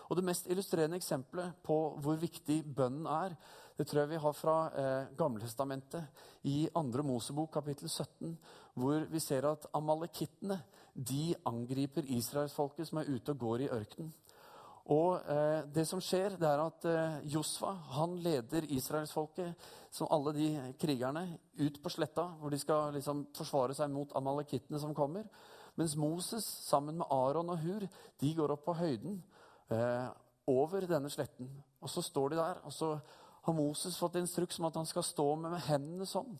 Og 0.08 0.16
Det 0.16 0.24
mest 0.24 0.48
illustrerende 0.48 0.96
eksempelet 0.96 1.58
på 1.66 1.76
hvor 2.00 2.16
viktig 2.20 2.62
bønnen 2.64 3.08
er, 3.10 3.36
det 3.76 3.84
tror 3.84 4.02
jeg 4.02 4.10
vi 4.14 4.20
har 4.22 4.36
fra 4.36 4.56
eh, 4.72 5.08
Gamlestamentet, 5.18 6.04
i 6.46 6.68
2. 6.72 7.02
Mosebok 7.02 7.50
kapittel 7.52 7.88
17, 7.88 8.36
hvor 8.74 9.06
vi 9.10 9.20
ser 9.20 9.48
at 9.50 9.66
amalekittene 9.74 10.60
de 10.94 11.34
angriper 11.44 12.06
israelsfolket 12.16 12.88
som 12.88 13.00
er 13.02 13.10
ute 13.10 13.34
og 13.34 13.38
går 13.38 13.66
i 13.66 13.72
ørkenen. 13.74 14.12
Og 14.94 15.18
eh, 15.18 15.64
det 15.74 15.82
som 15.88 16.00
skjer, 16.02 16.36
det 16.38 16.46
er 16.46 16.62
at 16.62 16.86
eh, 16.86 17.16
Josfa 17.34 17.72
han 17.96 18.14
leder 18.22 18.68
israelsfolket, 18.70 19.66
som 19.90 20.08
alle 20.14 20.32
de 20.36 20.48
krigerne, 20.78 21.24
ut 21.58 21.80
på 21.82 21.90
sletta, 21.90 22.28
hvor 22.38 22.54
de 22.54 22.60
skal 22.62 22.94
liksom, 22.94 23.24
forsvare 23.34 23.74
seg 23.74 23.90
mot 23.90 24.14
amalekittene 24.16 24.78
som 24.78 24.94
kommer. 24.94 25.26
Mens 25.76 25.96
Moses 25.98 26.46
sammen 26.64 27.00
med 27.00 27.10
Aron 27.10 27.50
og 27.52 27.58
Hur 27.64 27.88
de 28.20 28.32
går 28.38 28.54
opp 28.54 28.64
på 28.68 28.76
høyden 28.78 29.18
eh, 29.74 30.06
over 30.46 30.86
denne 30.86 31.10
sletten. 31.10 31.50
Og 31.82 31.90
så 31.90 32.04
står 32.06 32.32
de 32.32 32.38
der, 32.38 32.62
og 32.62 32.72
så 32.72 32.94
har 33.46 33.54
Moses 33.54 33.96
fått 33.98 34.18
instruks 34.18 34.58
om 34.58 34.68
at 34.68 34.76
han 34.78 34.88
skal 34.88 35.04
stå 35.06 35.26
med, 35.38 35.58
hendene 35.68 36.06
sånn. 36.08 36.38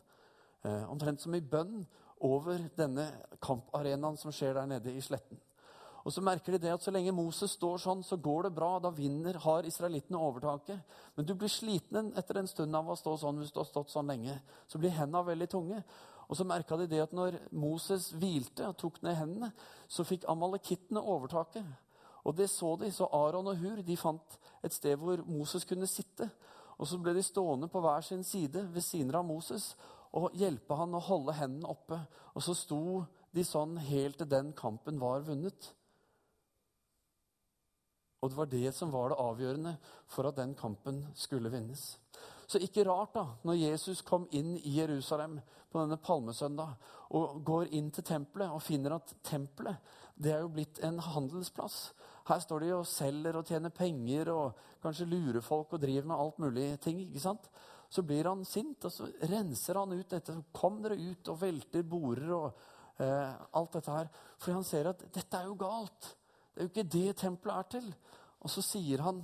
Eh, 0.67 0.85
omtrent 0.91 1.23
som 1.23 1.35
i 1.37 1.41
bønn 1.41 1.85
over 2.27 2.65
denne 2.79 3.11
kamparenaen 3.45 4.19
som 4.19 4.33
skjer 4.35 4.57
der 4.57 4.67
nede 4.71 4.95
i 4.95 5.05
sletten. 5.05 5.39
Og 6.07 6.13
så 6.15 6.23
merker 6.23 6.55
de 6.55 6.61
det 6.63 6.71
at 6.71 6.85
så 6.85 6.93
lenge 6.95 7.15
Moses 7.15 7.57
står 7.57 7.81
sånn, 7.83 8.03
så 8.07 8.15
går 8.23 8.47
det 8.47 8.53
bra. 8.55 8.77
Da 8.79 8.93
vinner, 8.95 9.41
har 9.43 9.67
israelittene 9.67 10.21
overtaket. 10.23 10.99
Men 11.17 11.27
du 11.27 11.33
blir 11.35 11.51
sliten 11.51 12.13
etter 12.19 12.39
en 12.39 12.51
stund 12.51 12.79
av 12.79 12.93
å 12.93 12.99
stå 12.99 13.17
sånn 13.25 13.41
hvis 13.43 13.51
du 13.51 13.59
har 13.59 13.67
stått 13.67 13.91
sånn 13.91 14.07
lenge. 14.13 14.37
Så 14.71 14.79
blir 14.79 14.95
hendene 14.95 15.25
veldig 15.27 15.49
tunge. 15.51 15.81
Og 16.27 16.39
så 16.39 16.47
merka 16.47 16.79
de 16.79 16.87
det 16.91 17.03
at 17.03 17.15
når 17.15 17.41
Moses 17.55 18.13
hvilte 18.15 18.69
og 18.71 18.79
tok 18.79 19.01
ned 19.03 19.19
hendene, 19.19 19.51
så 19.91 20.07
fikk 20.07 20.29
amalekittene 20.31 21.03
overtaket. 21.03 21.67
Og 22.27 22.39
det 22.39 22.49
så 22.55 22.77
de. 22.79 22.93
Så 22.95 23.11
Aron 23.11 23.51
og 23.51 23.59
Hur 23.59 23.83
de 23.83 23.99
fant 23.99 24.39
et 24.63 24.75
sted 24.75 24.95
hvor 24.99 25.23
Moses 25.27 25.67
kunne 25.67 25.91
sitte. 25.91 26.31
Og 26.77 26.89
så 26.89 26.99
ble 27.01 27.15
de 27.17 27.25
stående 27.25 27.69
på 27.73 27.81
hver 27.81 28.05
sin 28.05 28.25
side 28.25 28.67
ved 28.73 28.85
siden 28.85 29.15
av 29.17 29.25
Moses 29.27 29.73
og 30.17 30.35
hjelpe 30.37 30.77
han 30.77 30.95
å 30.97 31.03
holde 31.03 31.35
hendene 31.37 31.69
oppe. 31.73 31.99
Og 32.37 32.45
så 32.45 32.55
sto 32.57 33.03
de 33.37 33.45
sånn 33.45 33.77
helt 33.89 34.21
til 34.21 34.31
den 34.31 34.53
kampen 34.57 35.01
var 35.01 35.25
vunnet. 35.27 35.73
Og 38.23 38.33
det 38.33 38.39
var 38.39 38.49
det 38.51 38.73
som 38.75 38.93
var 38.93 39.13
det 39.13 39.21
avgjørende 39.23 39.77
for 40.11 40.29
at 40.29 40.39
den 40.39 40.55
kampen 40.59 41.03
skulle 41.15 41.53
vinnes. 41.53 41.95
Så 42.47 42.61
ikke 42.63 42.85
rart, 42.87 43.13
da, 43.15 43.27
når 43.43 43.59
Jesus 43.59 44.03
kom 44.07 44.29
inn 44.35 44.55
i 44.57 44.77
Jerusalem 44.79 45.41
på 45.71 45.81
denne 45.81 45.99
palmesøndag 46.01 46.77
og 47.19 47.41
går 47.47 47.73
inn 47.77 47.91
til 47.95 48.07
tempelet 48.07 48.55
og 48.55 48.63
finner 48.65 48.97
at 48.97 49.13
tempelet 49.27 49.95
det 50.17 50.33
er 50.33 50.45
jo 50.45 50.53
blitt 50.55 50.79
en 50.87 50.99
handelsplass. 51.03 51.91
Her 52.27 52.43
står 52.43 52.65
de 52.65 52.73
og 52.75 52.89
selger 52.91 53.39
og 53.39 53.47
tjener 53.47 53.75
penger 53.75 54.33
og 54.33 54.63
kanskje 54.83 55.07
lurer 55.07 55.45
folk 55.45 55.77
og 55.77 55.83
driver 55.83 56.09
med 56.11 56.23
alt 56.23 56.39
mulig 56.43 56.69
ting. 56.83 57.01
ikke 57.07 57.23
sant? 57.23 57.51
Så 57.89 58.03
blir 58.03 58.27
han 58.27 58.43
sint, 58.45 58.85
og 58.85 58.93
så 58.93 59.07
renser 59.31 59.79
han 59.79 59.95
ut 59.95 60.11
dette. 60.11 60.35
Kom 60.53 60.81
dere 60.83 60.99
ut 60.99 61.31
og 61.31 61.39
velter 61.41 61.87
borer 61.87 62.33
og 62.35 62.49
eh, 62.99 63.33
alt 63.55 63.79
dette 63.79 63.95
her. 63.95 64.11
Fordi 64.39 64.57
han 64.59 64.67
ser 64.67 64.91
at 64.91 65.05
dette 65.15 65.39
er 65.39 65.47
jo 65.47 65.59
galt. 65.61 66.11
Det 66.51 66.63
er 66.63 66.67
jo 66.67 66.73
ikke 66.73 66.91
det 66.97 67.17
tempelet 67.21 67.61
er 67.61 67.71
til. 67.77 67.91
Og 68.43 68.51
så 68.51 68.65
sier 68.65 69.05
han, 69.07 69.23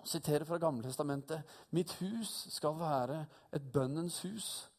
og 0.00 0.08
siterer 0.08 0.46
fra 0.48 0.58
Gammeltestamentet. 0.62 1.42
mitt 1.70 1.92
hus 2.00 2.46
skal 2.54 2.78
være 2.78 3.24
et 3.52 3.66
bønnens 3.72 4.22
hus, 4.22 4.70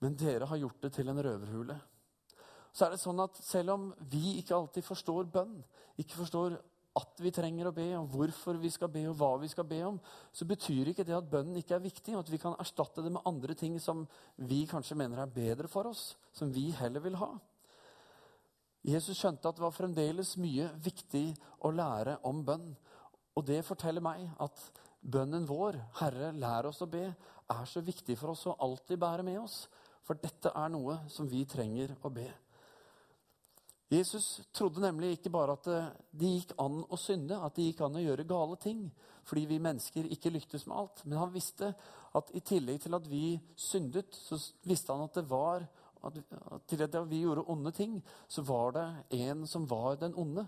men 0.00 0.16
dere 0.18 0.46
har 0.46 0.56
gjort 0.56 0.82
det 0.82 0.92
til 0.92 1.08
en 1.08 1.22
røverhule. 1.24 1.78
Så 2.72 2.86
er 2.86 2.94
det 2.94 3.02
sånn 3.02 3.20
at 3.24 3.38
selv 3.42 3.74
om 3.74 3.86
vi 4.10 4.38
ikke 4.38 4.56
alltid 4.56 4.86
forstår 4.86 5.30
bønn, 5.32 5.56
ikke 5.98 6.20
forstår 6.20 6.58
at 6.98 7.20
vi 7.22 7.30
trenger 7.34 7.68
å 7.68 7.74
be, 7.74 7.86
og 7.98 8.08
hvorfor 8.10 8.58
vi 8.58 8.70
skal 8.74 8.90
be, 8.92 9.04
og 9.10 9.18
hva 9.18 9.34
vi 9.42 9.50
skal 9.50 9.66
be 9.68 9.78
om, 9.86 9.98
så 10.34 10.46
betyr 10.48 10.90
ikke 10.90 11.06
det 11.06 11.16
at 11.16 11.28
bønnen 11.30 11.58
ikke 11.60 11.76
er 11.76 11.84
viktig, 11.84 12.14
og 12.14 12.24
at 12.24 12.32
vi 12.32 12.40
kan 12.42 12.56
erstatte 12.58 13.04
det 13.04 13.12
med 13.14 13.26
andre 13.28 13.54
ting 13.58 13.76
som 13.82 14.02
vi 14.48 14.64
kanskje 14.70 14.98
mener 14.98 15.22
er 15.22 15.30
bedre 15.32 15.70
for 15.70 15.90
oss, 15.90 16.16
som 16.34 16.50
vi 16.54 16.68
heller 16.78 17.04
vil 17.04 17.18
ha. 17.20 17.30
Jesus 18.88 19.18
skjønte 19.18 19.50
at 19.50 19.58
det 19.58 19.64
var 19.64 19.74
fremdeles 19.74 20.36
mye 20.40 20.68
viktig 20.82 21.26
å 21.66 21.72
lære 21.74 22.18
om 22.28 22.44
bønn. 22.46 22.70
Og 23.36 23.46
det 23.46 23.60
forteller 23.66 24.02
meg 24.02 24.24
at 24.42 24.62
bønnen 25.02 25.46
vår, 25.46 25.76
'Herre, 25.98 26.32
lær 26.32 26.66
oss 26.70 26.82
å 26.82 26.90
be', 26.90 27.14
er 27.50 27.64
så 27.64 27.80
viktig 27.80 28.16
for 28.18 28.30
oss 28.30 28.46
å 28.46 28.56
alltid 28.58 28.98
bære 28.98 29.22
med 29.22 29.38
oss. 29.40 29.68
For 30.02 30.14
dette 30.14 30.50
er 30.54 30.68
noe 30.68 30.98
som 31.08 31.28
vi 31.28 31.44
trenger 31.44 31.96
å 32.02 32.10
be. 32.10 32.26
Jesus 33.88 34.40
trodde 34.52 34.82
nemlig 34.84 35.14
ikke 35.16 35.32
bare 35.32 35.54
at 35.56 35.68
det 36.12 36.32
gikk 36.34 36.50
an 36.60 36.82
å 36.84 36.96
synde, 37.00 37.38
at 37.40 37.56
det 37.56 37.70
gikk 37.70 37.86
an 37.86 37.96
å 37.96 38.02
gjøre 38.04 38.26
gale 38.28 38.58
ting, 38.60 38.82
fordi 39.24 39.46
vi 39.48 39.60
mennesker 39.64 40.10
ikke 40.12 40.32
lyktes 40.34 40.66
med 40.68 40.76
alt. 40.76 41.04
Men 41.06 41.22
han 41.22 41.32
visste 41.32 41.72
at 42.18 42.32
i 42.36 42.42
tillegg 42.44 42.82
til 42.84 42.96
at 42.98 43.08
vi 43.08 43.38
syndet, 43.56 44.12
så 44.12 44.36
visste 44.68 44.92
han 44.92 45.06
at 45.08 45.16
det 45.16 45.24
var 45.30 45.64
til 46.68 46.84
at 46.84 46.96
vi 47.10 47.22
gjorde 47.24 47.48
onde 47.48 47.72
ting, 47.72 47.98
så 48.28 48.42
var 48.42 48.76
det 48.76 48.86
en 49.24 49.46
som 49.46 49.66
var 49.70 49.96
den 49.96 50.14
onde. 50.16 50.46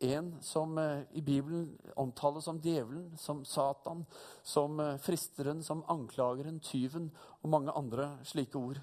En 0.00 0.32
som 0.40 0.78
eh, 0.78 1.02
i 1.12 1.20
Bibelen 1.20 1.78
omtales 1.96 2.44
som 2.44 2.60
djevelen, 2.60 3.12
som 3.20 3.44
Satan, 3.44 4.06
som 4.42 4.80
eh, 4.80 4.96
fristeren, 4.96 5.62
som 5.62 5.84
anklageren, 5.88 6.60
tyven 6.60 7.10
og 7.42 7.50
mange 7.50 7.74
andre 7.76 8.14
slike 8.24 8.58
ord. 8.58 8.80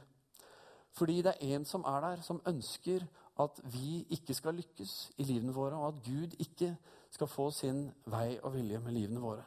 Fordi 0.93 1.21
det 1.25 1.33
er 1.41 1.55
en 1.55 1.65
som 1.65 1.83
er 1.89 2.01
der, 2.01 2.21
som 2.21 2.41
ønsker 2.45 3.07
at 3.39 3.59
vi 3.63 4.05
ikke 4.09 4.33
skal 4.33 4.57
lykkes 4.57 4.93
i 5.17 5.25
livene 5.27 5.53
våre, 5.53 5.77
og 5.77 5.87
at 5.87 6.03
Gud 6.05 6.35
ikke 6.39 6.75
skal 7.11 7.27
få 7.27 7.49
sin 7.51 7.87
vei 8.05 8.39
og 8.43 8.53
vilje 8.55 8.79
med 8.79 8.95
livene 8.97 9.21
våre. 9.21 9.45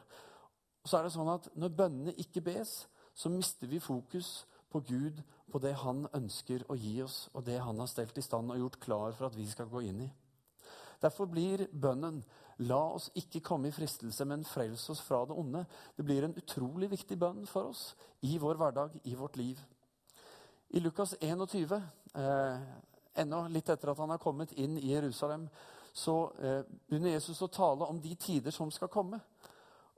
Og 0.81 0.89
så 0.89 0.97
er 0.97 1.05
det 1.05 1.13
sånn 1.13 1.29
at 1.29 1.49
Når 1.55 1.75
bønnene 1.77 2.13
ikke 2.17 2.41
bes, 2.41 2.87
så 3.13 3.29
mister 3.29 3.67
vi 3.67 3.79
fokus 3.79 4.45
på 4.71 4.79
Gud, 4.87 5.21
på 5.51 5.59
det 5.59 5.75
Han 5.83 6.07
ønsker 6.15 6.63
å 6.71 6.77
gi 6.79 7.01
oss, 7.03 7.29
og 7.33 7.45
det 7.45 7.59
Han 7.59 7.79
har 7.79 7.89
stelt 7.91 8.17
i 8.17 8.25
stand 8.25 8.51
og 8.51 8.57
gjort 8.57 8.79
klar 8.79 9.11
for 9.11 9.27
at 9.27 9.37
vi 9.37 9.45
skal 9.49 9.69
gå 9.69 9.83
inn 9.89 10.01
i. 10.07 10.11
Derfor 11.01 11.25
blir 11.25 11.67
bønnen 11.73 12.23
'La 12.61 12.93
oss 12.93 13.09
ikke 13.15 13.41
komme 13.41 13.67
i 13.67 13.73
fristelse, 13.73 14.25
men 14.25 14.45
frels 14.45 14.89
oss 14.89 15.01
fra 15.01 15.25
det 15.25 15.33
onde'. 15.33 15.65
Det 15.97 16.05
blir 16.05 16.23
en 16.23 16.35
utrolig 16.37 16.91
viktig 16.91 17.17
bønn 17.19 17.47
for 17.47 17.71
oss 17.71 17.95
i 18.21 18.37
vår 18.37 18.55
hverdag, 18.55 18.99
i 19.03 19.15
vårt 19.15 19.37
liv. 19.37 19.57
I 20.69 20.79
Lukas 20.79 21.15
21, 21.21 21.81
eh, 22.15 22.59
ennå 23.19 23.45
litt 23.51 23.69
etter 23.69 23.91
at 23.91 24.01
han 24.01 24.13
har 24.13 24.21
kommet 24.21 24.53
inn 24.59 24.77
i 24.79 24.91
Jerusalem, 24.93 25.47
så 25.93 26.15
eh, 26.39 26.61
begynner 26.87 27.17
Jesus 27.17 27.41
å 27.43 27.51
tale 27.51 27.87
om 27.89 27.99
de 27.99 28.13
tider 28.15 28.53
som 28.55 28.71
skal 28.71 28.91
komme. 28.91 29.19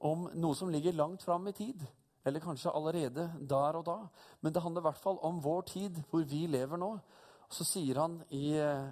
Om 0.03 0.31
noe 0.41 0.57
som 0.57 0.71
ligger 0.73 0.95
langt 0.97 1.23
fram 1.23 1.47
i 1.47 1.55
tid. 1.55 1.83
Eller 2.25 2.43
kanskje 2.43 2.71
allerede 2.71 3.27
der 3.39 3.77
og 3.77 3.85
da. 3.87 3.97
Men 4.41 4.53
det 4.53 4.63
handler 4.63 4.83
i 4.83 4.87
hvert 4.89 5.03
fall 5.03 5.19
om 5.27 5.41
vår 5.43 5.65
tid, 5.69 5.99
hvor 6.09 6.23
vi 6.27 6.45
lever 6.47 6.81
nå. 6.81 6.95
Så 7.51 7.67
sier 7.67 7.99
han 8.01 8.17
i 8.33 8.55
eh, 8.57 8.89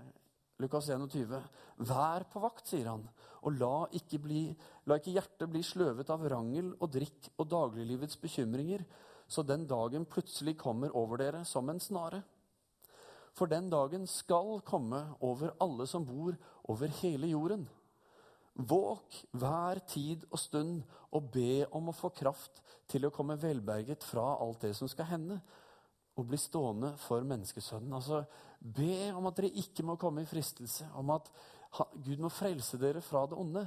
Lukas 0.61 0.89
21.: 0.91 1.39
Vær 1.89 2.27
på 2.29 2.41
vakt, 2.43 2.67
sier 2.69 2.91
han, 2.91 3.07
og 3.41 3.55
la 3.57 3.87
ikke, 3.97 4.19
bli, 4.21 4.43
la 4.85 4.99
ikke 4.99 5.15
hjertet 5.15 5.49
bli 5.49 5.63
sløvet 5.65 6.11
av 6.13 6.27
rangel 6.29 6.75
og 6.77 6.91
drikk 6.93 7.31
og 7.41 7.49
dagliglivets 7.49 8.19
bekymringer, 8.21 8.83
så 9.31 9.41
den 9.47 9.65
dagen 9.65 10.05
plutselig 10.05 10.57
kommer 10.59 10.93
over 10.97 11.23
dere 11.23 11.41
som 11.47 11.69
en 11.71 11.81
snare. 11.81 12.21
For 13.38 13.47
den 13.47 13.69
dagen 13.71 14.07
skal 14.09 14.59
komme 14.67 15.00
over 15.23 15.53
alle 15.63 15.88
som 15.88 16.05
bor 16.05 16.35
over 16.69 16.91
hele 17.01 17.31
jorden. 17.31 17.67
Våk 18.53 19.15
hver 19.39 19.79
tid 19.88 20.25
og 20.29 20.39
stund 20.39 20.81
og 21.15 21.29
be 21.31 21.63
om 21.71 21.89
å 21.89 21.95
få 21.95 22.11
kraft 22.13 22.59
til 22.91 23.07
å 23.07 23.13
komme 23.15 23.39
velberget 23.39 24.03
fra 24.03 24.33
alt 24.43 24.65
det 24.65 24.73
som 24.75 24.89
skal 24.91 25.07
hende, 25.13 25.39
og 26.19 26.27
bli 26.27 26.38
stående 26.38 26.91
for 27.00 27.23
menneskesønnen. 27.23 27.93
Altså, 27.95 28.25
be 28.59 29.13
om 29.15 29.29
at 29.29 29.38
dere 29.39 29.53
ikke 29.63 29.85
må 29.88 29.95
komme 30.00 30.25
i 30.25 30.29
fristelse, 30.29 30.89
om 31.00 31.13
at 31.15 31.31
Gud 32.03 32.19
må 32.19 32.29
frelse 32.29 32.77
dere 32.77 33.01
fra 33.01 33.23
det 33.31 33.39
onde. 33.39 33.63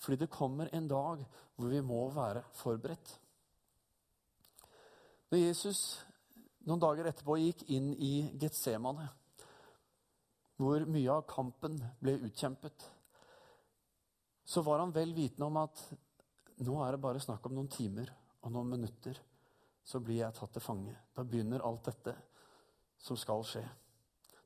Fordi 0.00 0.22
det 0.22 0.30
kommer 0.32 0.70
en 0.72 0.86
dag 0.88 1.24
hvor 1.56 1.68
vi 1.68 1.80
må 1.84 2.06
være 2.14 2.44
forberedt. 2.56 3.10
Når 5.30 5.38
Jesus 5.38 5.80
noen 6.68 6.82
dager 6.82 7.08
etterpå 7.08 7.38
gikk 7.40 7.64
inn 7.72 7.92
i 7.94 8.14
Getsemane, 8.40 9.06
hvor 10.60 10.84
mye 10.92 11.12
av 11.14 11.26
kampen 11.28 11.78
ble 12.02 12.18
utkjempet, 12.26 12.84
så 14.44 14.62
var 14.66 14.82
han 14.82 14.92
vel 14.92 15.14
vitende 15.16 15.46
om 15.46 15.60
at 15.62 15.80
nå 16.60 16.74
er 16.84 16.92
det 16.92 17.02
bare 17.02 17.22
snakk 17.22 17.46
om 17.48 17.54
noen 17.56 17.70
timer 17.72 18.10
og 18.44 18.52
noen 18.52 18.74
minutter, 18.74 19.16
så 19.84 20.00
blir 20.04 20.20
jeg 20.20 20.36
tatt 20.36 20.52
til 20.52 20.64
fange. 20.64 20.96
Da 21.16 21.24
begynner 21.24 21.64
alt 21.64 21.86
dette 21.88 22.14
som 23.00 23.16
skal 23.16 23.44
skje. 23.46 23.62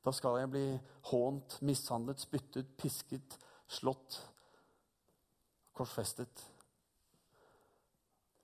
Da 0.05 0.13
skal 0.13 0.39
jeg 0.39 0.51
bli 0.53 0.65
hånt, 1.09 1.57
mishandlet, 1.65 2.21
spyttet, 2.21 2.71
pisket, 2.77 3.35
slått, 3.67 4.19
korsfestet. 5.75 6.45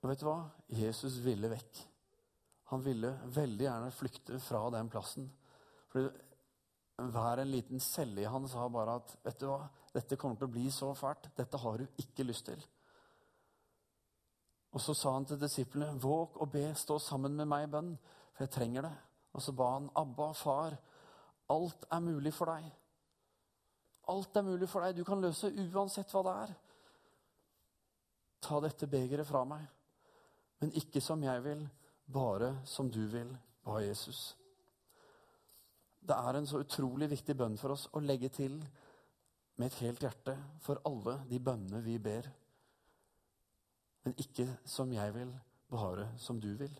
Og 0.02 0.10
vet 0.10 0.20
du 0.20 0.26
hva? 0.26 0.40
Jesus 0.74 1.20
ville 1.24 1.48
vekk. 1.52 1.84
Han 2.72 2.82
ville 2.82 3.12
veldig 3.36 3.66
gjerne 3.66 3.92
flykte 3.92 4.38
fra 4.40 4.64
den 4.72 4.88
plassen. 4.92 5.26
For 5.92 6.08
hver 7.12 7.42
en 7.42 7.50
liten 7.52 7.80
celle 7.80 8.22
i 8.22 8.28
han 8.28 8.48
sa 8.48 8.64
bare 8.72 8.96
at 9.00 9.16
vet 9.24 9.40
du 9.40 9.48
hva, 9.50 9.66
dette 9.92 10.16
kommer 10.16 10.38
til 10.40 10.48
å 10.48 10.54
bli 10.54 10.70
så 10.72 10.92
fælt. 10.96 11.28
Dette 11.36 11.60
har 11.60 11.82
du 11.82 12.00
ikke 12.00 12.24
lyst 12.24 12.46
til. 12.48 12.62
Og 14.72 14.80
så 14.80 14.94
sa 14.96 15.12
han 15.12 15.26
til 15.28 15.40
disiplene, 15.40 16.00
våg 16.00 16.38
og 16.40 16.48
be, 16.52 16.70
stå 16.78 16.96
sammen 17.02 17.36
med 17.36 17.50
meg 17.50 17.66
i 17.66 17.72
bønn, 17.74 17.90
for 18.32 18.46
jeg 18.46 18.54
trenger 18.54 18.86
det. 18.88 18.94
Og 19.36 19.44
så 19.44 19.52
ba 19.56 19.68
han, 19.74 19.90
Abba, 19.96 20.30
far, 20.36 20.78
alt 21.52 21.84
er 21.92 22.00
mulig 22.00 22.32
for 22.32 22.48
deg. 22.54 22.70
Alt 24.12 24.36
er 24.36 24.46
mulig 24.48 24.68
for 24.68 24.84
deg. 24.84 24.96
Du 24.96 25.04
kan 25.04 25.20
løse 25.20 25.52
uansett 25.52 26.12
hva 26.12 26.24
det 26.24 26.34
er. 26.46 26.54
Ta 28.42 28.58
dette 28.64 28.88
begeret 28.90 29.28
fra 29.28 29.44
meg, 29.46 29.68
men 30.64 30.72
ikke 30.80 31.04
som 31.04 31.20
jeg 31.22 31.44
vil, 31.44 31.60
bare 32.06 32.56
som 32.64 32.90
du 32.90 33.04
vil, 33.06 33.30
ba 33.64 33.80
Jesus. 33.82 34.36
Det 36.02 36.16
er 36.16 36.36
en 36.36 36.46
så 36.46 36.62
utrolig 36.62 37.10
viktig 37.10 37.36
bønn 37.38 37.58
for 37.60 37.76
oss 37.76 37.86
å 37.94 38.02
legge 38.02 38.30
til 38.34 38.56
med 39.56 39.68
et 39.68 39.80
helt 39.84 40.02
hjerte 40.02 40.34
for 40.64 40.80
alle 40.88 41.20
de 41.30 41.38
bønnene 41.38 41.82
vi 41.84 41.98
ber. 42.02 42.26
Men 44.02 44.16
ikke 44.18 44.48
som 44.66 44.90
jeg 44.92 45.14
vil, 45.14 45.30
bare 45.70 46.08
som 46.18 46.40
du 46.42 46.50
vil. 46.58 46.72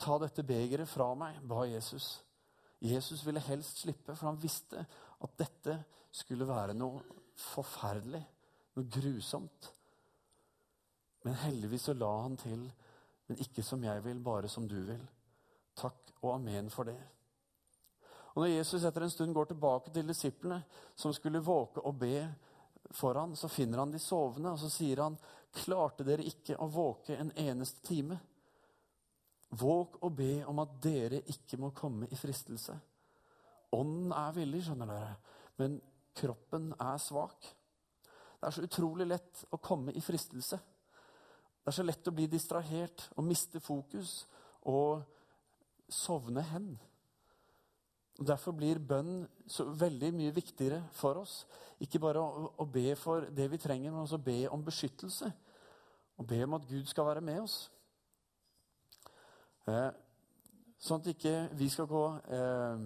Ta 0.00 0.16
dette 0.18 0.44
begeret 0.46 0.88
fra 0.88 1.10
meg, 1.18 1.42
ba 1.44 1.66
Jesus. 1.68 2.16
Jesus 2.84 3.26
ville 3.26 3.42
helst 3.44 3.84
slippe, 3.84 4.16
for 4.16 4.30
han 4.30 4.40
visste 4.42 4.80
at 5.24 5.36
dette 5.38 5.76
skulle 6.14 6.48
være 6.48 6.74
noe 6.76 7.02
forferdelig, 7.52 8.22
noe 8.76 8.90
grusomt. 8.96 9.70
Men 11.24 11.38
heldigvis 11.44 11.88
så 11.88 11.94
la 11.96 12.10
han 12.22 12.36
til 12.40 12.66
men 13.26 13.40
ikke 13.40 13.62
som 13.62 13.84
jeg 13.84 14.04
vil, 14.04 14.20
bare 14.20 14.48
som 14.48 14.68
du 14.68 14.80
vil. 14.84 15.02
Takk 15.76 16.14
og 16.22 16.34
amen 16.36 16.70
for 16.70 16.88
det. 16.88 16.98
Og 18.34 18.42
Når 18.42 18.50
Jesus 18.50 18.84
etter 18.84 19.06
en 19.06 19.10
stund 19.10 19.34
går 19.34 19.44
tilbake 19.52 19.92
til 19.94 20.08
disiplene, 20.08 20.62
som 20.96 21.12
skulle 21.14 21.42
våke 21.44 21.80
og 21.80 21.98
be 21.98 22.18
for 22.90 23.14
ham, 23.14 23.36
så 23.36 23.48
finner 23.48 23.78
han 23.78 23.92
de 23.92 23.98
sovende, 23.98 24.52
og 24.52 24.58
så 24.58 24.70
sier 24.70 25.02
han, 25.02 25.18
'Klarte 25.54 26.04
dere 26.04 26.26
ikke 26.26 26.56
å 26.58 26.66
våke 26.66 27.16
en 27.16 27.32
eneste 27.36 27.86
time?' 27.86 28.18
Våk 29.54 30.02
og 30.02 30.16
be 30.16 30.44
om 30.46 30.58
at 30.58 30.68
dere 30.82 31.20
ikke 31.30 31.56
må 31.56 31.70
komme 31.70 32.08
i 32.10 32.16
fristelse. 32.16 32.74
Ånden 33.72 34.12
er 34.12 34.32
villig, 34.32 34.64
skjønner 34.64 34.86
dere, 34.86 35.16
men 35.56 35.80
kroppen 36.14 36.72
er 36.80 36.98
svak. 36.98 37.46
Det 38.40 38.48
er 38.48 38.50
så 38.50 38.64
utrolig 38.66 39.06
lett 39.06 39.44
å 39.50 39.60
komme 39.62 39.92
i 39.92 40.00
fristelse. 40.00 40.58
Det 41.64 41.72
er 41.72 41.76
så 41.78 41.84
lett 41.86 42.08
å 42.10 42.12
bli 42.12 42.26
distrahert 42.28 43.06
og 43.16 43.24
miste 43.24 43.60
fokus 43.64 44.26
og 44.68 45.00
sovne 45.88 46.42
hen. 46.44 46.74
Derfor 48.20 48.52
blir 48.52 48.78
bønn 48.78 49.24
så 49.48 49.64
veldig 49.72 50.10
mye 50.12 50.34
viktigere 50.36 50.82
for 50.92 51.22
oss. 51.22 51.38
Ikke 51.80 52.02
bare 52.04 52.20
å, 52.20 52.50
å 52.60 52.66
be 52.68 52.92
for 53.00 53.24
det 53.32 53.48
vi 53.50 53.58
trenger, 53.62 53.90
men 53.94 54.04
også 54.04 54.20
be 54.20 54.42
om 54.52 54.62
beskyttelse. 54.64 55.30
Og 56.20 56.28
be 56.28 56.42
om 56.44 56.58
at 56.58 56.68
Gud 56.68 56.84
skal 56.86 57.08
være 57.08 57.24
med 57.24 57.40
oss. 57.46 57.56
Eh, 59.64 59.88
sånn 60.84 61.00
at 61.00 61.10
ikke 61.14 61.34
vi 61.56 61.70
skal 61.72 61.88
gå 61.88 62.04
eh, 62.28 62.84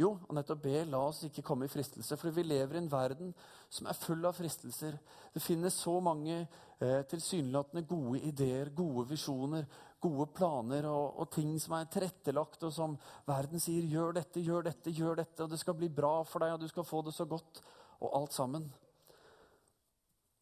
jo, 0.00 0.14
nettopp 0.34 0.64
be, 0.64 0.80
la 0.90 1.04
oss 1.06 1.22
ikke 1.28 1.44
komme 1.46 1.68
i 1.68 1.70
fristelse. 1.70 2.16
For 2.18 2.34
vi 2.34 2.42
lever 2.48 2.80
i 2.80 2.82
en 2.82 2.90
verden 2.90 3.30
som 3.74 3.88
er 3.90 3.98
full 3.98 4.22
av 4.26 4.36
fristelser. 4.36 4.98
Det 5.34 5.42
finnes 5.42 5.74
så 5.74 5.96
mange 6.02 6.36
eh, 6.44 7.00
tilsynelatende 7.10 7.82
gode 7.90 8.20
ideer, 8.28 8.70
gode 8.76 9.08
visjoner, 9.10 9.66
gode 10.04 10.28
planer 10.36 10.86
og, 10.90 11.18
og, 11.18 11.30
ting 11.34 11.56
som 11.60 11.74
er 11.78 11.88
tilrettelagt, 11.90 12.62
og 12.68 12.72
som 12.74 12.94
verden 13.26 13.62
sier 13.62 13.86
'gjør 13.88 14.14
dette, 14.20 14.44
gjør 14.44 14.68
dette, 14.68 14.94
gjør 14.94 15.18
dette', 15.22 15.42
og 15.42 15.50
det 15.50 15.58
skal 15.58 15.76
bli 15.78 15.88
bra 15.88 16.20
for 16.28 16.44
deg, 16.44 16.54
og 16.54 16.60
du 16.60 16.68
skal 16.70 16.86
få 16.86 17.02
det 17.02 17.14
så 17.16 17.26
godt, 17.26 17.62
og 18.00 18.16
alt 18.20 18.36
sammen. 18.36 18.68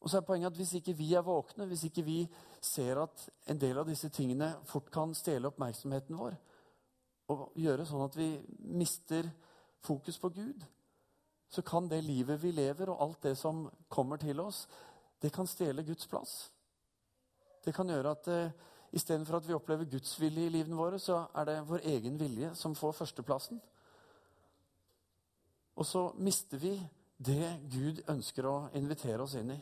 Og 0.02 0.10
så 0.10 0.18
er 0.18 0.26
poenget 0.26 0.50
at 0.50 0.58
Hvis 0.58 0.74
ikke 0.74 0.96
vi 0.98 1.12
er 1.14 1.22
våkne, 1.22 1.66
hvis 1.70 1.84
ikke 1.84 2.02
vi 2.02 2.26
ser 2.60 2.98
at 3.02 3.28
en 3.46 3.60
del 3.60 3.78
av 3.78 3.86
disse 3.86 4.08
tingene 4.08 4.56
fort 4.66 4.90
kan 4.90 5.14
stjele 5.14 5.48
oppmerksomheten 5.48 6.18
vår, 6.18 6.36
og 7.30 7.52
gjøre 7.56 7.86
sånn 7.86 8.04
at 8.04 8.16
vi 8.18 8.28
mister 8.60 9.30
fokus 9.80 10.18
på 10.18 10.28
Gud, 10.34 10.66
så 11.52 11.62
kan 11.62 11.88
det 11.88 12.00
livet 12.04 12.40
vi 12.40 12.50
lever, 12.56 12.88
og 12.88 13.02
alt 13.04 13.26
det 13.28 13.34
som 13.36 13.66
kommer 13.92 14.16
til 14.16 14.40
oss, 14.40 14.64
det 15.20 15.32
kan 15.34 15.46
stjele 15.46 15.84
Guds 15.84 16.08
plass. 16.08 16.32
Det 17.64 17.74
kan 17.76 17.90
gjøre 17.92 18.14
at 18.16 18.28
eh, 18.32 18.54
istedenfor 18.96 19.36
at 19.36 19.48
vi 19.48 19.54
opplever 19.54 19.90
Guds 19.90 20.14
vilje 20.20 20.46
i 20.48 20.52
livene 20.54 20.78
våre, 20.78 20.98
så 20.98 21.26
er 21.36 21.50
det 21.50 21.58
vår 21.68 21.84
egen 21.92 22.16
vilje 22.20 22.54
som 22.58 22.74
får 22.74 22.96
førsteplassen. 23.02 23.60
Og 25.76 25.86
så 25.86 26.06
mister 26.24 26.60
vi 26.60 26.72
det 27.22 27.52
Gud 27.70 28.02
ønsker 28.10 28.48
å 28.48 28.56
invitere 28.78 29.22
oss 29.22 29.36
inn 29.38 29.52
i. 29.54 29.60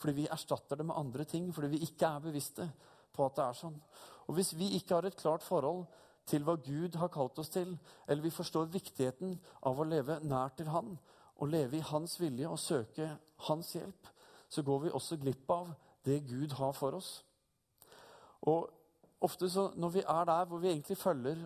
Fordi 0.00 0.16
vi 0.16 0.28
erstatter 0.32 0.80
det 0.80 0.86
med 0.88 0.98
andre 0.98 1.24
ting, 1.24 1.48
fordi 1.54 1.76
vi 1.76 1.84
ikke 1.86 2.08
er 2.10 2.26
bevisste 2.26 2.66
på 3.14 3.26
at 3.26 3.38
det 3.38 3.46
er 3.46 3.58
sånn. 3.58 3.78
Og 4.26 4.36
hvis 4.36 4.52
vi 4.58 4.74
ikke 4.78 4.98
har 4.98 5.06
et 5.06 5.18
klart 5.18 5.46
forhold 5.46 5.86
til 6.30 6.44
hva 6.46 6.56
Gud 6.62 6.98
har 7.00 7.10
kalt 7.12 7.38
oss 7.42 7.50
til, 7.52 7.72
eller 8.06 8.22
vi 8.22 8.34
forstår 8.34 8.70
viktigheten 8.72 9.34
av 9.66 9.80
å 9.80 9.86
leve 9.88 10.20
nær 10.22 10.52
til 10.56 10.70
Han, 10.74 10.94
og 11.40 11.48
leve 11.48 11.78
i 11.78 11.86
Hans 11.90 12.18
vilje 12.20 12.48
og 12.48 12.58
søke 12.60 13.08
Hans 13.48 13.72
hjelp, 13.72 14.10
så 14.50 14.62
går 14.62 14.84
vi 14.84 14.92
også 14.94 15.16
glipp 15.20 15.50
av 15.50 15.72
det 16.04 16.20
Gud 16.28 16.52
har 16.58 16.74
for 16.76 16.98
oss. 16.98 17.08
Og 18.50 18.68
ofte 19.20 19.48
så, 19.52 19.70
når 19.76 19.96
vi 19.96 20.04
er 20.04 20.28
der 20.28 20.44
hvor 20.48 20.60
vi 20.60 20.70
egentlig 20.70 20.96
følger 20.96 21.42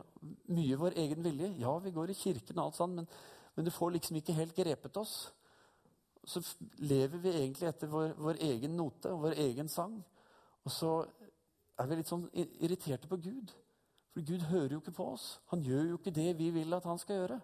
mye 0.54 0.76
vår 0.78 0.98
egen 1.04 1.24
vilje 1.24 1.54
Ja, 1.58 1.78
vi 1.78 1.90
går 1.90 2.10
i 2.10 2.18
kirken 2.18 2.58
og 2.58 2.66
alt 2.66 2.76
sånt, 2.78 2.94
men, 2.94 3.08
men 3.54 3.66
det 3.66 3.74
får 3.74 3.96
liksom 3.96 4.18
ikke 4.20 4.36
helt 4.38 4.54
grepet 4.56 4.96
oss 4.96 5.16
så 6.26 6.40
lever 6.76 7.18
vi 7.18 7.32
egentlig 7.32 7.68
etter 7.68 7.90
vår, 7.90 8.14
vår, 8.18 8.40
egen 8.40 8.76
note 8.78 9.12
og 9.12 9.26
vår 9.26 9.36
egen 9.44 9.68
sang. 9.68 9.98
Og 10.64 10.72
så 10.72 10.92
er 11.78 11.88
vi 11.90 11.98
litt 11.98 12.10
sånn 12.10 12.26
irriterte 12.34 13.10
på 13.10 13.18
Gud. 13.20 13.52
For 14.14 14.24
Gud 14.24 14.46
hører 14.48 14.76
jo 14.76 14.80
ikke 14.80 14.96
på 14.96 15.08
oss. 15.14 15.26
Han 15.52 15.64
gjør 15.66 15.90
jo 15.90 15.98
ikke 15.98 16.14
det 16.14 16.30
vi 16.38 16.50
vil 16.54 16.76
at 16.76 16.86
han 16.88 17.00
skal 17.02 17.20
gjøre. 17.20 17.40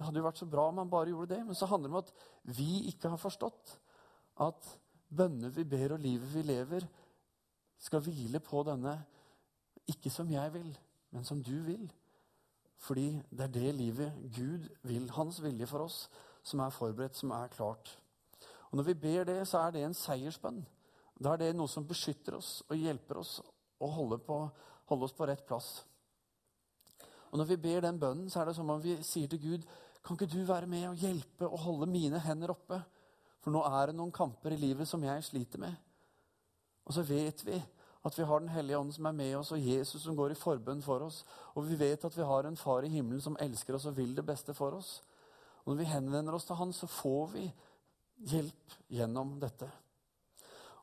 Det 0.00 0.06
hadde 0.06 0.16
jo 0.16 0.24
vært 0.24 0.38
så 0.40 0.46
bra 0.48 0.62
om 0.70 0.78
han 0.80 0.88
bare 0.88 1.12
gjorde 1.12 1.34
det. 1.34 1.42
Men 1.44 1.56
så 1.58 1.66
handler 1.68 1.90
det 1.90 1.92
om 1.92 2.00
at 2.00 2.12
vi 2.56 2.68
ikke 2.88 3.10
har 3.12 3.20
forstått 3.20 3.74
at 4.40 4.68
bønner 5.12 5.52
vi 5.52 5.66
ber 5.68 5.92
og 5.92 6.00
livet 6.00 6.30
vi 6.32 6.44
lever, 6.48 6.86
skal 7.76 8.00
hvile 8.04 8.40
på 8.40 8.62
denne 8.64 8.94
ikke 9.92 10.08
som 10.12 10.30
jeg 10.32 10.54
vil, 10.54 10.70
men 11.12 11.26
som 11.28 11.42
du 11.44 11.52
vil. 11.66 11.84
Fordi 12.80 13.10
det 13.28 13.44
er 13.44 13.52
det 13.58 13.74
livet 13.76 14.16
Gud 14.32 14.70
vil, 14.88 15.10
hans 15.12 15.42
vilje 15.44 15.68
for 15.68 15.84
oss 15.84 15.98
som 16.48 16.62
er 16.64 16.72
forberedt, 16.72 17.20
som 17.20 17.36
er 17.36 17.52
klart. 17.52 17.92
Og 18.70 18.80
Når 18.80 18.88
vi 18.88 18.94
ber 18.94 19.24
det, 19.24 19.48
så 19.48 19.66
er 19.66 19.76
det 19.76 19.84
en 19.84 19.94
seiersbønn. 19.94 20.62
Da 21.20 21.34
er 21.34 21.42
det 21.42 21.52
noe 21.56 21.68
som 21.68 21.84
beskytter 21.84 22.38
oss 22.38 22.62
og 22.70 22.80
hjelper 22.80 23.20
oss 23.20 23.36
å 23.80 23.92
holde, 23.92 24.16
på, 24.24 24.40
holde 24.88 25.04
oss 25.04 25.16
på 25.16 25.28
rett 25.28 25.44
plass. 25.44 25.84
Og 27.30 27.38
Når 27.38 27.52
vi 27.52 27.56
ber 27.56 27.84
den 27.84 28.00
bønnen, 28.00 28.30
så 28.30 28.40
er 28.40 28.48
det 28.48 28.56
som 28.56 28.70
om 28.70 28.80
vi 28.80 28.96
sier 29.04 29.28
til 29.28 29.42
Gud 29.42 29.68
Kan 30.04 30.16
ikke 30.16 30.30
du 30.32 30.40
være 30.48 30.68
med 30.70 30.88
og 30.88 31.02
hjelpe 31.02 31.48
og 31.48 31.60
holde 31.64 31.90
mine 31.90 32.20
hender 32.24 32.54
oppe? 32.54 32.80
For 33.40 33.52
nå 33.52 33.62
er 33.68 33.90
det 33.90 33.96
noen 33.98 34.12
kamper 34.12 34.54
i 34.54 34.60
livet 34.60 34.88
som 34.88 35.04
jeg 35.04 35.24
sliter 35.24 35.60
med. 35.60 35.76
Og 36.88 36.96
så 36.96 37.04
vet 37.06 37.44
vi 37.46 37.60
at 38.00 38.16
vi 38.16 38.24
har 38.24 38.40
Den 38.40 38.48
hellige 38.48 38.78
ånd 38.78 38.94
som 38.96 39.06
er 39.06 39.12
med 39.12 39.34
oss, 39.36 39.52
og 39.52 39.60
Jesus 39.60 40.02
som 40.02 40.16
går 40.16 40.32
i 40.32 40.38
forbønn 40.40 40.80
for 40.82 41.04
oss. 41.04 41.20
Og 41.54 41.66
vi 41.68 41.76
vet 41.76 42.04
at 42.04 42.16
vi 42.16 42.24
har 42.24 42.46
en 42.48 42.56
far 42.56 42.84
i 42.84 42.88
himmelen 42.88 43.20
som 43.20 43.36
elsker 43.40 43.76
oss 43.76 43.84
og 43.90 43.96
vil 43.96 44.14
det 44.16 44.24
beste 44.24 44.54
for 44.56 44.78
oss. 44.78 45.02
Og 45.64 45.74
når 45.74 45.82
vi 45.82 45.90
henvender 45.90 46.34
oss 46.34 46.48
til 46.48 46.56
Han, 46.56 46.72
så 46.72 46.86
får 46.88 47.26
vi 47.34 47.44
hjelp 48.32 48.76
gjennom 48.88 49.36
dette. 49.40 49.68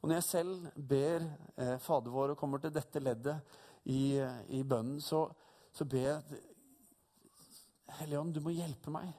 Og 0.01 0.09
når 0.09 0.19
jeg 0.19 0.27
selv 0.27 0.67
ber 0.77 1.25
eh, 1.57 1.77
Fader 1.81 2.13
vår 2.13 2.35
og 2.35 2.37
kommer 2.37 2.61
til 2.61 2.73
dette 2.73 3.01
leddet 3.01 3.57
i, 3.89 4.21
i 4.53 4.61
bønnen, 4.63 5.01
så, 5.01 5.25
så 5.73 5.85
ber 5.89 6.05
jeg 6.05 6.41
Hellige 7.97 8.19
Ånd, 8.19 8.33
du 8.35 8.41
må 8.43 8.53
hjelpe 8.55 8.91
meg. 8.93 9.11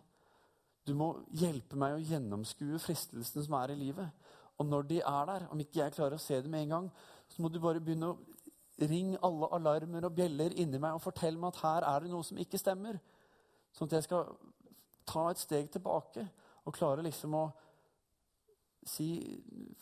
Du 0.87 0.95
må 0.97 1.11
hjelpe 1.37 1.77
meg 1.81 1.97
å 1.97 2.03
gjennomskue 2.03 2.81
fristelsene 2.81 3.45
som 3.45 3.57
er 3.61 3.75
i 3.75 3.79
livet. 3.79 4.27
Og 4.59 4.67
når 4.67 4.89
de 4.89 4.99
er 5.01 5.29
der, 5.29 5.47
om 5.53 5.61
ikke 5.63 5.83
jeg 5.83 5.95
klarer 5.97 6.17
å 6.17 6.23
se 6.23 6.41
dem 6.43 6.53
med 6.55 6.67
en 6.67 6.75
gang, 6.75 6.91
så 7.29 7.43
må 7.43 7.51
du 7.53 7.61
bare 7.63 7.83
begynne 7.85 8.13
å 8.13 8.19
ringe 8.89 9.19
alle 9.27 9.49
alarmer 9.59 10.07
og 10.07 10.15
bjeller 10.15 10.55
inni 10.61 10.79
meg 10.81 10.95
og 10.97 11.03
fortelle 11.03 11.39
meg 11.39 11.53
at 11.53 11.63
her 11.65 11.87
er 11.89 12.05
det 12.05 12.13
noe 12.13 12.27
som 12.27 12.39
ikke 12.41 12.61
stemmer. 12.61 12.99
Sånn 13.75 13.91
at 13.91 13.99
jeg 13.99 14.07
skal 14.07 14.31
ta 15.09 15.29
et 15.31 15.41
steg 15.41 15.71
tilbake 15.73 16.25
og 16.65 16.77
klare 16.77 17.05
liksom 17.07 17.37
å 17.39 17.47
si 18.89 19.11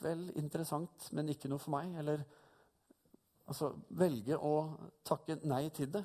Vel, 0.02 0.26
interessant, 0.36 1.06
men 1.16 1.30
ikke 1.32 1.48
noe 1.48 1.62
for 1.62 1.72
meg. 1.76 1.94
Eller 2.00 2.24
altså 3.46 3.70
velge 3.96 4.36
å 4.36 4.54
takke 5.06 5.38
nei 5.46 5.68
til 5.74 5.88
det. 5.94 6.02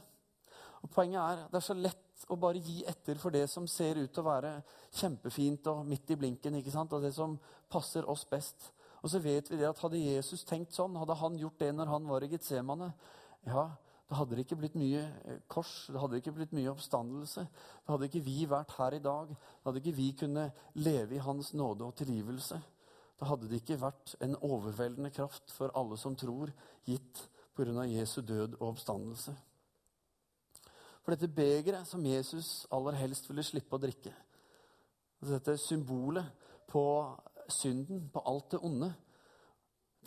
Og 0.82 0.90
Poenget 0.94 1.22
er 1.22 1.42
det 1.52 1.60
er 1.60 1.66
så 1.66 1.76
lett 1.78 2.11
å 2.30 2.38
bare 2.40 2.62
gi 2.62 2.82
etter 2.90 3.18
for 3.22 3.34
det 3.34 3.48
som 3.50 3.68
ser 3.70 4.00
ut 4.02 4.12
til 4.12 4.24
å 4.24 4.30
være 4.30 4.54
kjempefint 5.00 5.68
og 5.72 5.86
midt 5.88 6.14
i 6.14 6.18
blinken, 6.20 6.60
ikke 6.60 6.74
sant? 6.74 6.94
og 6.94 7.06
det 7.06 7.14
som 7.16 7.38
passer 7.72 8.08
oss 8.10 8.26
best. 8.30 8.72
Og 9.02 9.10
så 9.10 9.22
vet 9.24 9.48
vi 9.50 9.58
det 9.58 9.70
at 9.70 9.80
Hadde 9.82 10.02
Jesus 10.02 10.44
tenkt 10.46 10.76
sånn, 10.78 11.00
hadde 11.00 11.18
han 11.18 11.40
gjort 11.40 11.62
det 11.62 11.72
når 11.74 11.90
han 11.90 12.10
var 12.10 12.26
i 12.26 12.30
Getsemane, 12.30 12.92
ja, 13.48 13.72
da 14.12 14.18
hadde 14.20 14.36
det 14.36 14.44
ikke 14.44 14.60
blitt 14.60 14.76
mye 14.76 15.06
eh, 15.24 15.40
kors, 15.50 15.88
det 15.88 16.00
hadde 16.02 16.20
ikke 16.20 16.34
blitt 16.36 16.52
mye 16.52 16.74
oppstandelse. 16.74 17.46
Da 17.86 17.94
hadde 17.94 18.10
ikke 18.10 18.26
vi 18.26 18.42
vært 18.50 18.74
her 18.76 18.98
i 18.98 19.04
dag. 19.04 19.32
Da 19.32 19.70
hadde 19.70 19.80
ikke 19.80 19.96
vi 19.96 20.10
kunnet 20.20 20.66
leve 20.76 21.16
i 21.16 21.22
Hans 21.24 21.54
nåde 21.56 21.88
og 21.88 21.96
tilgivelse. 21.96 22.60
Da 23.22 23.30
hadde 23.30 23.48
det 23.48 23.62
ikke 23.62 23.80
vært 23.80 24.18
en 24.20 24.36
overveldende 24.44 25.14
kraft 25.16 25.54
for 25.56 25.72
alle 25.80 25.96
som 26.02 26.18
tror, 26.20 26.52
gitt 26.84 27.24
pga. 27.56 27.86
Jesu 27.88 28.20
død 28.20 28.60
og 28.60 28.74
oppstandelse. 28.74 29.38
For 31.02 31.16
dette 31.16 31.32
begeret 31.34 31.88
som 31.90 32.06
Jesus 32.06 32.68
aller 32.72 33.00
helst 33.00 33.30
ville 33.30 33.46
slippe 33.46 33.78
å 33.78 33.82
drikke, 33.82 34.14
dette 35.22 35.58
symbolet 35.62 36.26
på 36.70 36.84
synden, 37.52 38.08
på 38.14 38.22
alt 38.26 38.54
det 38.54 38.62
onde, 38.66 38.92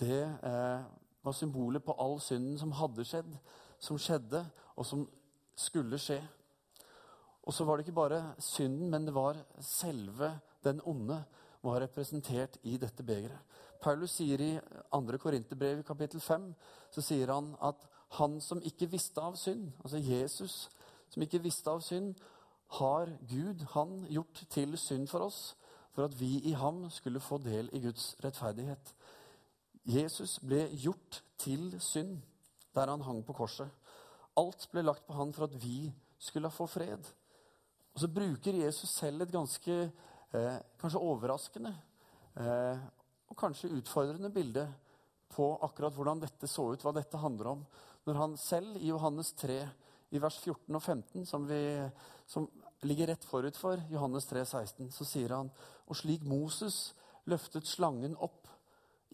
det 0.01 0.23
eh, 0.23 0.87
var 1.23 1.37
symbolet 1.37 1.85
på 1.85 1.95
all 1.99 2.19
synden 2.23 2.59
som 2.59 2.73
hadde 2.75 3.07
skjedd, 3.07 3.31
som 3.79 3.99
skjedde, 4.01 4.43
og 4.75 4.87
som 4.87 5.05
skulle 5.59 5.99
skje. 6.03 6.19
Og 7.45 7.55
så 7.55 7.65
var 7.65 7.77
det 7.77 7.87
ikke 7.87 8.01
bare 8.01 8.21
synden, 8.43 8.91
men 8.91 9.07
det 9.07 9.15
var 9.15 9.39
selve 9.61 10.33
den 10.65 10.81
onde 10.85 11.21
var 11.65 11.81
representert 11.81 12.59
i 12.63 12.77
dette 12.81 13.05
begeret. 13.05 13.39
Paulus 13.83 14.17
sier 14.17 14.41
i 14.41 14.53
2. 14.93 15.19
Korinterbrev 15.21 15.83
kapittel 15.85 16.21
5 16.21 16.49
så 16.93 17.05
sier 17.05 17.33
han 17.33 17.53
at 17.61 17.85
han 18.19 18.39
som 18.41 18.63
ikke 18.65 18.89
visste 18.93 19.21
av 19.21 19.37
synd, 19.37 19.73
altså 19.83 20.01
Jesus, 20.01 20.69
som 21.15 21.23
ikke 21.23 21.43
visste 21.45 21.71
av 21.71 21.83
synd, 21.85 22.15
har 22.79 23.11
Gud, 23.31 23.63
han, 23.75 24.01
gjort 24.11 24.43
til 24.51 24.75
synd 24.81 25.07
for 25.11 25.29
oss, 25.29 25.55
for 25.95 26.09
at 26.09 26.17
vi 26.19 26.41
i 26.51 26.55
ham 26.59 26.89
skulle 26.91 27.23
få 27.23 27.39
del 27.39 27.71
i 27.73 27.81
Guds 27.85 28.15
rettferdighet. 28.25 28.95
Jesus 29.85 30.39
ble 30.43 30.65
gjort 30.81 31.21
til 31.39 31.75
synd 31.83 32.19
der 32.75 32.91
han 32.91 33.05
hang 33.07 33.21
på 33.23 33.37
korset. 33.37 33.71
Alt 34.41 34.67
ble 34.73 34.83
lagt 34.83 35.05
på 35.07 35.15
han 35.15 35.31
for 35.37 35.47
at 35.47 35.55
vi 35.63 35.93
skulle 36.19 36.51
få 36.51 36.67
fred. 36.67 37.05
Og 37.95 38.03
så 38.03 38.11
bruker 38.11 38.59
Jesus 38.59 38.91
selv 38.91 39.23
et 39.23 39.33
ganske 39.33 39.75
eh, 40.35 40.57
kanskje 40.81 41.03
overraskende 41.03 41.71
eh, 42.41 42.81
og 43.31 43.39
kanskje 43.39 43.71
utfordrende 43.77 44.33
bilde 44.35 44.67
på 45.35 45.53
akkurat 45.63 45.95
hvordan 45.95 46.25
dette 46.25 46.49
så 46.51 46.67
ut, 46.73 46.83
hva 46.83 46.95
dette 46.97 47.21
handler 47.21 47.53
om. 47.53 47.63
Når 48.05 48.19
han 48.19 48.37
selv 48.41 48.81
i 48.81 48.91
Johannes 48.91 49.33
3, 49.39 49.61
i 50.15 50.23
vers 50.23 50.37
14 50.39 50.77
og 50.77 50.83
15, 50.83 51.27
som, 51.27 51.47
vi, 51.49 51.61
som 52.27 52.47
ligger 52.87 53.11
rett 53.11 53.27
forut 53.27 53.57
for 53.59 53.81
Johannes 53.91 54.29
3, 54.31 54.45
16, 54.47 54.91
så 54.95 55.07
sier 55.09 55.35
han 55.35 55.51
Og 55.87 55.99
slik 55.99 56.25
Moses 56.29 56.95
løftet 57.31 57.67
slangen 57.69 58.17
opp 58.17 58.49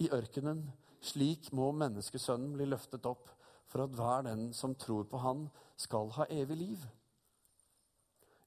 i 0.00 0.10
ørkenen, 0.12 0.64
slik 1.00 1.50
må 1.56 1.70
menneskesønnen 1.72 2.54
bli 2.56 2.68
løftet 2.68 3.06
opp 3.08 3.30
for 3.70 3.84
at 3.84 3.94
hver 3.94 4.24
den 4.26 4.50
som 4.54 4.74
tror 4.74 5.06
på 5.08 5.20
Han, 5.22 5.48
skal 5.76 6.10
ha 6.16 6.26
evig 6.28 6.56
liv. 6.56 6.80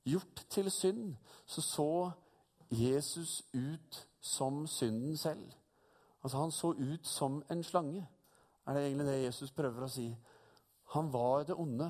Gjort 0.05 0.43
til 0.49 0.71
synd, 0.71 1.15
så 1.45 1.61
så 1.61 2.11
Jesus 2.69 3.41
ut 3.53 4.07
som 4.21 4.67
synden 4.67 5.17
selv. 5.17 5.53
Altså 6.23 6.37
Han 6.37 6.51
så 6.51 6.73
ut 6.77 7.07
som 7.07 7.43
en 7.49 7.63
slange, 7.63 8.07
er 8.67 8.73
det 8.73 8.85
egentlig 8.85 9.07
det 9.07 9.23
Jesus 9.23 9.51
prøver 9.51 9.83
å 9.83 9.91
si. 9.91 10.07
Han 10.93 11.13
var 11.13 11.43
det 11.43 11.55
onde 11.57 11.89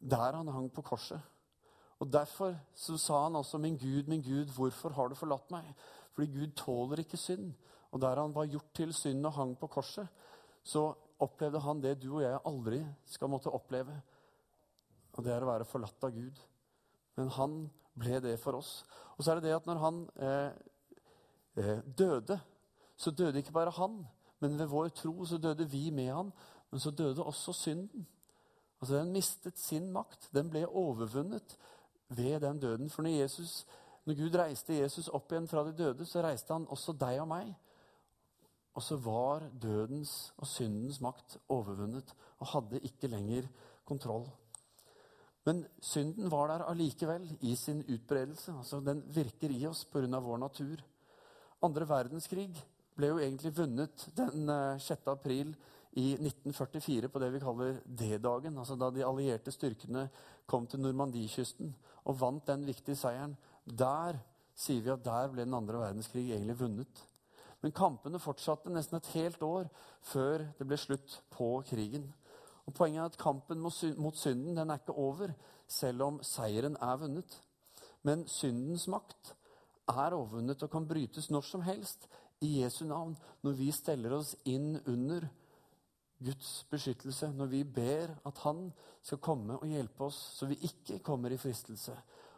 der 0.00 0.36
han 0.36 0.48
hang 0.48 0.70
på 0.72 0.82
korset. 0.82 1.20
Og 1.98 2.12
Derfor 2.12 2.54
så 2.74 2.98
sa 2.98 3.22
han 3.22 3.36
også, 3.36 3.58
'Min 3.58 3.78
Gud, 3.78 4.06
min 4.06 4.22
Gud, 4.22 4.52
hvorfor 4.54 4.88
har 4.88 5.08
du 5.08 5.14
forlatt 5.14 5.50
meg?' 5.50 5.74
Fordi 6.12 6.32
Gud 6.32 6.52
tåler 6.56 6.98
ikke 6.98 7.16
synd. 7.16 7.52
Og 7.90 8.00
der 8.00 8.20
han 8.20 8.34
var 8.34 8.46
gjort 8.46 8.74
til 8.74 8.92
synd 8.94 9.26
og 9.26 9.32
hang 9.32 9.58
på 9.58 9.66
korset, 9.66 10.08
så 10.62 10.94
opplevde 11.18 11.60
han 11.60 11.82
det 11.82 12.02
du 12.02 12.14
og 12.14 12.22
jeg 12.22 12.40
aldri 12.44 12.80
skal 13.06 13.28
måtte 13.28 13.52
oppleve. 13.52 14.02
Og 15.12 15.24
det 15.24 15.32
er 15.32 15.44
å 15.44 15.50
være 15.50 15.64
forlatt 15.64 16.04
av 16.04 16.10
Gud. 16.10 16.40
Men 17.16 17.28
han 17.28 17.70
ble 17.98 18.20
det 18.20 18.34
for 18.40 18.58
oss. 18.58 18.84
Og 19.16 19.24
så 19.24 19.30
er 19.30 19.34
det 19.40 19.48
det 19.48 19.54
at 19.56 19.68
når 19.68 19.80
han 19.80 20.02
eh, 20.16 20.50
eh, 21.56 21.80
døde, 21.98 22.40
så 22.96 23.10
døde 23.10 23.38
ikke 23.38 23.52
bare 23.52 23.70
han, 23.70 24.06
men 24.40 24.58
ved 24.58 24.66
vår 24.66 24.88
tro 24.88 25.24
så 25.24 25.38
døde 25.38 25.68
vi 25.68 25.90
med 25.90 26.12
han. 26.12 26.32
Men 26.70 26.80
så 26.80 26.90
døde 26.90 27.24
også 27.24 27.52
synden. 27.52 28.06
Altså 28.80 28.98
Den 28.98 29.12
mistet 29.12 29.58
sin 29.58 29.90
makt. 29.92 30.28
Den 30.34 30.50
ble 30.50 30.66
overvunnet 30.66 31.56
ved 32.08 32.40
den 32.40 32.60
døden. 32.60 32.90
For 32.90 33.02
når, 33.02 33.20
Jesus, 33.22 33.66
når 34.04 34.18
Gud 34.20 34.38
reiste 34.38 34.78
Jesus 34.78 35.08
opp 35.08 35.32
igjen 35.32 35.48
fra 35.48 35.64
de 35.66 35.72
døde, 35.76 36.06
så 36.06 36.22
reiste 36.24 36.52
han 36.52 36.68
også 36.68 36.92
deg 36.92 37.20
og 37.22 37.30
meg. 37.32 37.54
Og 38.76 38.82
så 38.84 38.98
var 39.00 39.46
dødens 39.62 40.32
og 40.36 40.46
syndens 40.46 41.00
makt 41.00 41.38
overvunnet 41.48 42.12
og 42.38 42.50
hadde 42.52 42.82
ikke 42.84 43.08
lenger 43.08 43.48
kontroll. 43.88 44.26
Men 45.46 45.62
synden 45.80 46.30
var 46.30 46.50
der 46.50 46.66
allikevel 46.66 47.28
i 47.40 47.54
sin 47.54 47.84
utbredelse. 47.86 48.52
Altså, 48.58 48.80
den 48.80 49.02
virker 49.14 49.50
i 49.50 49.66
oss 49.66 49.84
pga. 49.84 50.18
vår 50.18 50.38
natur. 50.38 50.82
Andre 51.62 51.88
verdenskrig 51.88 52.50
ble 52.96 53.06
jo 53.12 53.18
egentlig 53.18 53.56
vunnet 53.56 54.08
den 54.16 54.50
6. 54.80 54.90
Eh, 54.90 55.12
april 55.12 55.54
i 55.96 56.12
1944 56.12 57.08
på 57.08 57.20
det 57.22 57.30
vi 57.32 57.40
kaller 57.40 57.80
D-dagen. 57.84 58.58
Altså 58.58 58.76
da 58.76 58.90
de 58.92 59.04
allierte 59.06 59.52
styrkene 59.54 60.06
kom 60.48 60.66
til 60.68 60.82
Normandiekysten 60.84 61.72
og 62.04 62.18
vant 62.20 62.46
den 62.48 62.66
viktige 62.68 62.98
seieren. 63.00 63.36
Der 63.64 64.18
sier 64.56 64.84
vi 64.84 64.92
at 64.92 65.04
der 65.04 65.32
ble 65.32 65.46
den 65.46 65.56
andre 65.56 65.80
verdenskrig 65.80 66.28
egentlig 66.30 66.58
vunnet. 66.60 67.02
Men 67.62 67.72
kampene 67.72 68.20
fortsatte 68.20 68.70
nesten 68.72 69.00
et 69.00 69.08
helt 69.14 69.42
år 69.42 69.70
før 70.04 70.44
det 70.58 70.66
ble 70.68 70.78
slutt 70.80 71.20
på 71.32 71.48
krigen. 71.68 72.04
Og 72.66 72.74
Poenget 72.74 73.00
er 73.00 73.08
at 73.10 73.18
kampen 73.18 73.62
mot 73.62 74.18
synden 74.18 74.56
den 74.56 74.70
er 74.70 74.80
ikke 74.80 74.98
over, 74.98 75.32
selv 75.68 76.02
om 76.02 76.20
seieren 76.22 76.76
er 76.82 77.00
vunnet. 77.00 77.40
Men 78.02 78.26
syndens 78.28 78.86
makt 78.90 79.32
er 79.88 80.14
overvunnet 80.14 80.62
og 80.62 80.70
kan 80.70 80.86
brytes 80.86 81.30
når 81.30 81.46
som 81.46 81.64
helst 81.66 82.08
i 82.44 82.60
Jesu 82.60 82.84
navn 82.84 83.16
når 83.42 83.56
vi 83.56 83.70
steller 83.72 84.12
oss 84.18 84.34
inn 84.44 84.76
under 84.84 85.28
Guds 86.18 86.64
beskyttelse, 86.70 87.28
når 87.32 87.46
vi 87.46 87.64
ber 87.64 88.14
at 88.26 88.38
Han 88.44 88.70
skal 89.02 89.20
komme 89.22 89.58
og 89.58 89.68
hjelpe 89.68 90.08
oss 90.08 90.18
så 90.38 90.48
vi 90.48 90.58
ikke 90.68 90.98
kommer 91.04 91.32
i 91.32 91.38
fristelse, 91.40 91.92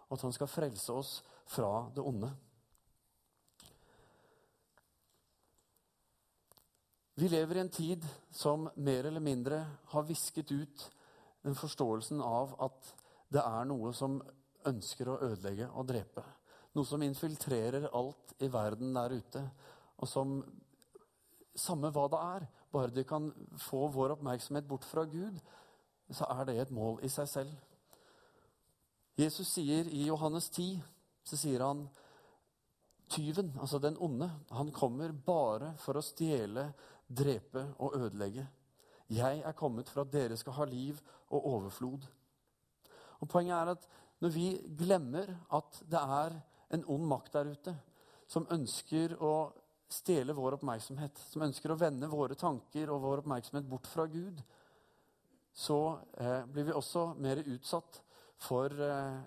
og 0.08 0.18
at 0.18 0.24
Han 0.26 0.34
skal 0.34 0.50
frelse 0.50 0.92
oss 0.92 1.12
fra 1.48 1.88
det 1.94 2.04
onde. 2.04 2.30
Vi 7.18 7.28
lever 7.28 7.56
i 7.56 7.60
en 7.64 7.70
tid 7.74 8.04
som 8.30 8.68
mer 8.76 9.08
eller 9.08 9.20
mindre 9.20 9.56
har 9.90 10.06
visket 10.06 10.52
ut 10.52 10.84
den 11.42 11.56
forståelsen 11.58 12.20
av 12.22 12.52
at 12.62 12.92
det 13.34 13.42
er 13.42 13.66
noe 13.66 13.90
som 13.96 14.20
ønsker 14.68 15.10
å 15.10 15.16
ødelegge 15.26 15.66
og 15.72 15.88
drepe. 15.88 16.22
Noe 16.76 16.86
som 16.86 17.02
infiltrerer 17.02 17.88
alt 17.90 18.36
i 18.38 18.50
verden 18.52 18.94
der 18.94 19.16
ute, 19.18 19.42
og 19.98 20.08
som 20.08 20.40
Samme 21.58 21.88
hva 21.90 22.04
det 22.06 22.18
er, 22.22 22.44
bare 22.72 22.92
det 22.94 23.06
kan 23.08 23.30
få 23.58 23.86
vår 23.92 24.16
oppmerksomhet 24.16 24.68
bort 24.68 24.84
fra 24.84 25.04
Gud, 25.08 25.40
så 26.10 26.26
er 26.32 26.44
det 26.48 26.58
et 26.60 26.74
mål 26.74 27.00
i 27.04 27.10
seg 27.12 27.28
selv. 27.28 27.54
Jesus 29.18 29.48
sier 29.50 29.88
i 29.90 30.04
Johannes 30.06 30.48
10, 30.50 30.78
så 31.26 31.36
sier 31.36 31.64
han 31.64 31.86
tyven, 33.10 33.50
altså 33.60 33.80
den 33.82 33.96
onde, 34.00 34.30
han 34.50 34.70
kommer 34.72 35.12
bare 35.12 35.72
for 35.82 35.98
å 35.98 36.04
stjele, 36.04 36.68
drepe 37.08 37.64
og 37.80 37.96
ødelegge. 37.96 38.44
Jeg 39.08 39.40
er 39.40 39.56
kommet 39.56 39.88
for 39.88 40.04
at 40.04 40.12
dere 40.12 40.36
skal 40.36 40.58
ha 40.58 40.66
liv 40.68 41.00
og 41.32 41.46
overflod. 41.54 42.04
Og 43.20 43.28
Poenget 43.28 43.56
er 43.56 43.72
at 43.72 43.88
når 44.20 44.34
vi 44.34 44.48
glemmer 44.78 45.30
at 45.54 45.80
det 45.88 46.00
er 46.00 46.36
en 46.76 46.84
ond 46.86 47.06
makt 47.08 47.32
der 47.32 47.52
ute 47.54 47.74
som 48.28 48.46
ønsker 48.52 49.16
å 49.24 49.32
stjele 49.88 50.36
vår 50.36 50.58
oppmerksomhet, 50.58 51.18
som 51.30 51.44
ønsker 51.46 51.72
å 51.72 51.78
vende 51.80 52.10
våre 52.10 52.36
tanker 52.38 52.90
og 52.92 53.02
vår 53.04 53.22
oppmerksomhet 53.22 53.68
bort 53.68 53.88
fra 53.88 54.06
Gud, 54.10 54.42
så 55.54 55.98
eh, 56.20 56.44
blir 56.46 56.68
vi 56.68 56.76
også 56.76 57.12
mer 57.18 57.40
utsatt 57.42 58.02
for 58.38 58.72
eh, 58.84 59.20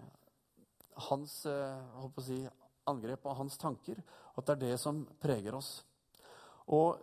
hans 1.10 1.46
eh, 1.50 2.20
si, 2.24 2.40
angrep 2.88 3.26
og 3.26 3.40
hans 3.42 3.58
tanker. 3.60 4.00
At 4.38 4.48
det 4.48 4.56
er 4.56 4.62
det 4.62 4.78
som 4.80 5.04
preger 5.22 5.58
oss. 5.58 5.82
Og 6.72 7.02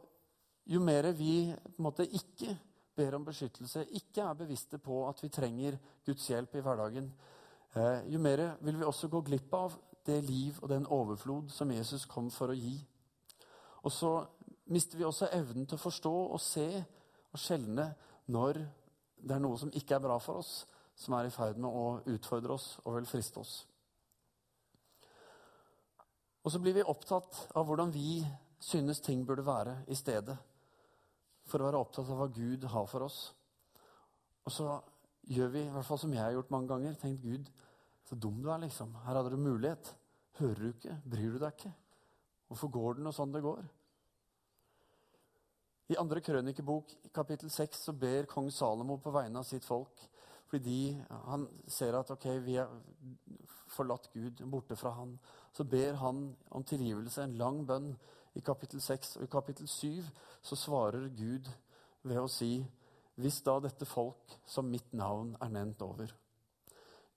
jo 0.68 0.80
mer 0.84 1.10
vi 1.16 1.50
måte 1.80 2.06
ikke 2.06 2.54
ber 2.98 3.14
om 3.18 3.26
beskyttelse, 3.26 3.84
ikke 3.94 4.24
er 4.24 4.38
bevisste 4.38 4.78
på 4.82 5.04
at 5.08 5.20
vi 5.22 5.30
trenger 5.32 5.76
Guds 6.06 6.26
hjelp 6.30 6.56
i 6.58 6.62
hverdagen, 6.64 7.10
eh, 7.74 8.08
jo 8.10 8.22
mer 8.22 8.44
vil 8.60 8.80
vi 8.80 8.86
også 8.86 9.10
gå 9.12 9.22
glipp 9.28 9.54
av 9.54 9.76
det 10.08 10.22
liv 10.24 10.58
og 10.62 10.70
den 10.72 10.86
overflod 10.86 11.52
som 11.52 11.70
Jesus 11.70 12.06
kom 12.08 12.30
for 12.34 12.50
å 12.50 12.56
gi. 12.56 12.78
Og 13.88 13.92
så 13.94 14.10
mister 14.68 15.00
vi 15.00 15.06
også 15.08 15.30
evnen 15.32 15.64
til 15.64 15.78
å 15.78 15.80
forstå 15.80 16.12
og 16.12 16.40
se 16.44 16.66
og 17.32 17.40
skjelne 17.40 17.86
når 18.28 18.60
det 19.18 19.34
er 19.34 19.40
noe 19.40 19.56
som 19.60 19.72
ikke 19.72 19.96
er 19.96 20.04
bra 20.04 20.18
for 20.20 20.42
oss, 20.42 20.66
som 20.98 21.16
er 21.16 21.28
i 21.28 21.32
ferd 21.32 21.56
med 21.56 21.72
å 21.72 21.86
utfordre 22.12 22.52
oss 22.52 22.74
og 22.84 22.98
vil 22.98 23.08
friste 23.08 23.40
oss. 23.40 23.54
Og 26.44 26.52
så 26.52 26.60
blir 26.62 26.76
vi 26.76 26.84
opptatt 26.84 27.46
av 27.56 27.64
hvordan 27.68 27.94
vi 27.94 28.20
synes 28.60 29.00
ting 29.04 29.24
burde 29.26 29.46
være 29.46 29.78
i 29.88 29.96
stedet 29.96 30.36
for 31.48 31.62
å 31.62 31.68
være 31.70 31.80
opptatt 31.80 32.12
av 32.12 32.20
hva 32.20 32.28
Gud 32.32 32.68
har 32.68 32.86
for 32.90 33.06
oss. 33.08 33.18
Og 34.44 34.52
så 34.52 34.68
gjør 35.32 35.52
vi, 35.54 35.64
i 35.64 35.72
hvert 35.72 35.88
fall 35.88 36.00
som 36.00 36.12
jeg 36.12 36.22
har 36.22 36.36
gjort 36.36 36.52
mange 36.52 36.70
ganger, 36.74 37.00
tenkt 37.00 37.24
Gud, 37.24 37.48
så 38.08 38.16
dum 38.16 38.40
du 38.42 38.48
er, 38.52 38.60
liksom. 38.64 38.94
Her 39.04 39.20
hadde 39.20 39.32
du 39.32 39.40
mulighet. 39.40 39.92
Hører 40.38 40.60
du 40.60 40.68
ikke? 40.70 41.00
Bryr 41.04 41.34
du 41.34 41.40
deg 41.42 41.56
ikke? 41.56 41.74
Hvorfor 42.48 42.72
går 42.72 42.96
det 42.96 43.04
nå 43.04 43.12
sånn 43.12 43.34
det 43.34 43.44
går? 43.44 43.66
I 45.88 45.96
andre 45.96 46.20
krønikebok, 46.20 46.90
kapittel 47.14 47.50
6, 47.50 47.78
så 47.86 47.92
ber 47.96 48.26
kong 48.28 48.50
Salomo 48.52 48.98
på 49.00 49.12
vegne 49.14 49.40
av 49.40 49.46
sitt 49.48 49.64
folk. 49.64 50.02
Fordi 50.48 50.98
han 51.28 51.46
ser 51.68 51.96
at 51.96 52.10
ok, 52.12 52.26
vi 52.44 52.56
har 52.58 52.68
forlatt 53.72 54.10
Gud, 54.12 54.42
borte 54.52 54.76
fra 54.76 54.92
han. 54.98 55.14
Så 55.52 55.64
ber 55.64 55.96
han 56.00 56.26
om 56.52 56.64
tilgivelse, 56.64 57.24
en 57.24 57.38
lang 57.40 57.62
bønn 57.68 57.94
i 58.36 58.44
kapittel 58.44 58.80
6. 58.84 59.16
Og 59.16 59.24
i 59.24 59.32
kapittel 59.32 59.68
7 59.68 60.04
så 60.42 60.60
svarer 60.60 61.08
Gud 61.08 61.48
ved 62.02 62.20
å 62.20 62.28
si 62.32 62.52
Hvis 63.18 63.40
da 63.42 63.56
dette 63.58 63.88
folk 63.88 64.36
som 64.46 64.68
mitt 64.70 64.92
navn 64.94 65.32
er 65.42 65.48
nevnt 65.50 65.80
over, 65.82 66.12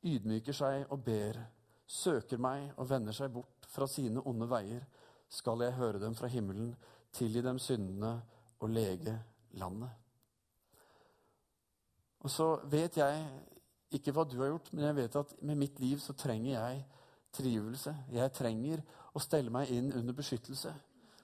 ydmyker 0.01 0.55
seg 0.57 0.87
og 0.89 1.03
ber, 1.05 1.37
søker 1.85 2.39
meg 2.41 2.71
og 2.73 2.87
vender 2.89 3.13
seg 3.13 3.29
bort 3.35 3.67
fra 3.69 3.85
sine 3.85 4.23
onde 4.25 4.47
veier, 4.49 4.81
skal 5.29 5.61
jeg 5.61 5.77
høre 5.77 6.01
dem 6.01 6.15
fra 6.17 6.27
himmelen, 6.31 6.71
tilgi 7.13 7.43
dem 7.45 7.59
syndene 7.61 8.15
og 8.61 8.69
lege 8.69 9.15
landet. 9.59 9.89
Og 12.21 12.29
så 12.29 12.47
vet 12.69 12.97
jeg 12.97 13.23
ikke 13.91 14.13
hva 14.15 14.25
du 14.29 14.37
har 14.39 14.53
gjort, 14.53 14.69
men 14.73 14.85
jeg 14.85 14.97
vet 15.01 15.17
at 15.19 15.33
med 15.41 15.59
mitt 15.59 15.79
liv 15.81 15.99
så 15.99 16.13
trenger 16.13 16.53
jeg 16.53 16.83
trivelse. 17.35 17.95
Jeg 18.13 18.33
trenger 18.35 18.83
å 19.15 19.23
stelle 19.23 19.51
meg 19.53 19.71
inn 19.73 19.89
under 19.97 20.15
beskyttelse. 20.15 20.71